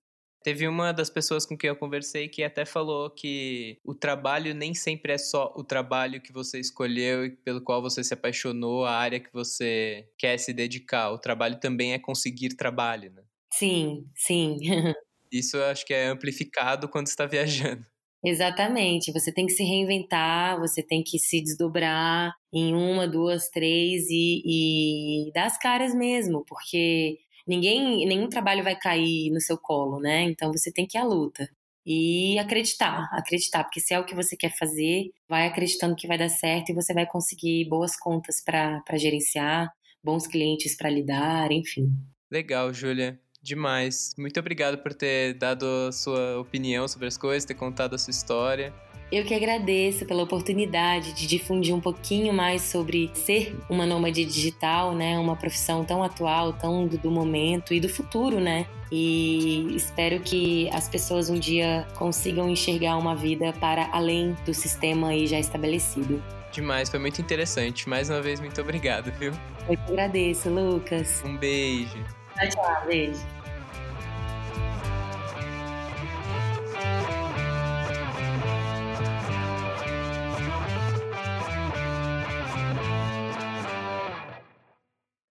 Teve 0.47 0.69
uma 0.69 0.93
das 0.93 1.11
pessoas 1.11 1.45
com 1.45 1.59
quem 1.59 1.67
eu 1.67 1.75
conversei 1.75 2.29
que 2.29 2.45
até 2.45 2.65
falou 2.65 3.11
que 3.11 3.81
o 3.85 3.93
trabalho 3.93 4.55
nem 4.55 4.75
sempre 4.75 5.13
é 5.13 5.19
só 5.19 5.53
o 5.57 5.65
trabalho 5.65 6.21
que 6.21 6.33
você 6.33 6.61
escolheu 6.61 7.27
e 7.27 7.31
pelo 7.31 7.61
qual 7.61 7.83
você 7.83 8.05
se 8.05 8.15
apaixonou, 8.15 8.85
a 8.85 8.93
área 8.93 9.19
que 9.19 9.33
você 9.33 10.09
quer 10.17 10.39
se 10.39 10.53
dedicar. 10.53 11.11
O 11.11 11.19
trabalho 11.19 11.59
também 11.59 11.95
é 11.95 11.99
conseguir 11.99 12.51
trabalho, 12.51 13.11
né? 13.11 13.25
Sim, 13.53 14.09
sim. 14.15 14.59
Isso 15.33 15.57
eu 15.57 15.65
acho 15.65 15.85
que 15.85 15.93
é 15.93 16.07
amplificado 16.07 16.89
quando 16.89 17.09
está 17.09 17.27
viajando. 17.27 17.85
Exatamente, 18.25 19.13
você 19.13 19.33
tem 19.33 19.47
que 19.47 19.53
se 19.53 19.65
reinventar, 19.65 20.61
você 20.61 20.81
tem 20.81 21.03
que 21.03 21.19
se 21.19 21.43
desdobrar 21.43 22.33
em 22.53 22.73
uma, 22.73 23.09
duas, 23.09 23.49
três 23.51 24.07
e, 24.09 25.29
e 25.29 25.33
dar 25.33 25.47
as 25.47 25.59
caras 25.59 25.93
mesmo, 25.93 26.45
porque 26.47 27.19
ninguém, 27.47 28.07
nenhum 28.07 28.29
trabalho 28.29 28.65
vai 28.65 28.77
cair 28.77 29.31
no 29.31 29.41
seu 29.41 29.59
colo, 29.59 30.01
né? 30.01 30.23
Então 30.23 30.53
você 30.53 30.73
tem 30.73 30.87
que 30.87 30.99
ir 30.99 31.01
à 31.01 31.05
luta. 31.05 31.49
E 31.89 32.37
acreditar, 32.39 33.09
acreditar, 33.13 33.63
porque 33.63 33.79
se 33.79 33.95
é 33.95 34.01
o 34.01 34.05
que 34.05 34.15
você 34.15 34.37
quer 34.37 34.57
fazer, 34.59 35.11
vai 35.29 35.47
acreditando 35.47 35.95
que 35.95 36.09
vai 36.09 36.19
dar 36.19 36.29
certo 36.29 36.71
e 36.71 36.75
você 36.75 36.93
vai 36.93 37.07
conseguir 37.07 37.69
boas 37.69 37.97
contas 37.97 38.43
para 38.43 38.83
gerenciar, 38.95 39.73
bons 40.03 40.27
clientes 40.27 40.77
para 40.77 40.91
lidar, 40.91 41.53
enfim. 41.53 41.89
Legal, 42.29 42.73
Júlia. 42.73 43.21
Demais. 43.41 44.13
Muito 44.19 44.41
obrigado 44.41 44.79
por 44.79 44.93
ter 44.93 45.35
dado 45.35 45.65
a 45.89 45.93
sua 45.93 46.41
opinião 46.41 46.89
sobre 46.89 47.07
as 47.07 47.17
coisas, 47.17 47.45
ter 47.45 47.55
contado 47.55 47.95
a 47.95 47.99
sua 47.99 48.11
história. 48.11 48.75
Eu 49.11 49.25
que 49.25 49.33
agradeço 49.33 50.05
pela 50.05 50.25
oportunidade 50.25 51.13
de 51.13 51.29
difundir 51.29 51.73
um 51.73 51.81
pouquinho 51.81 52.33
mais 52.33 52.63
sobre 52.63 53.11
ser 53.15 53.57
uma 53.69 53.87
nômade 53.87 54.25
digital, 54.25 54.95
né? 54.95 55.17
Uma 55.17 55.37
profissão 55.37 55.85
tão 55.85 56.03
atual, 56.03 56.53
tão 56.53 56.89
do, 56.89 57.11
momento 57.11 57.73
e 57.73 57.79
do 57.79 57.89
futuro, 57.89 58.41
né? 58.41 58.67
E 58.91 59.75
espero 59.77 60.21
que 60.21 60.69
as 60.71 60.89
pessoas 60.89 61.31
um 61.31 61.39
dia 61.39 61.87
consigam 61.95 62.51
enxergar 62.51 62.97
uma 62.97 63.15
vida 63.15 63.53
para 63.61 63.89
além 63.93 64.37
do 64.45 64.53
sistema 64.53 65.09
aí 65.09 65.27
já 65.29 65.39
estabelecido. 65.39 66.23
Demais, 66.51 66.89
foi 66.89 66.99
muito 66.99 67.21
interessante. 67.21 67.89
Mais 67.89 68.11
uma 68.11 68.21
vez, 68.21 68.41
muito 68.41 68.61
obrigado, 68.61 69.13
viu? 69.13 69.33
Eu 69.69 69.77
que 69.77 69.93
agradeço, 69.93 70.49
Lucas. 70.49 71.23
Um 71.25 71.37
beijo. 71.37 71.99
Tchau, 72.35 72.49
tchau. 72.49 72.87
Beijo. 72.87 73.36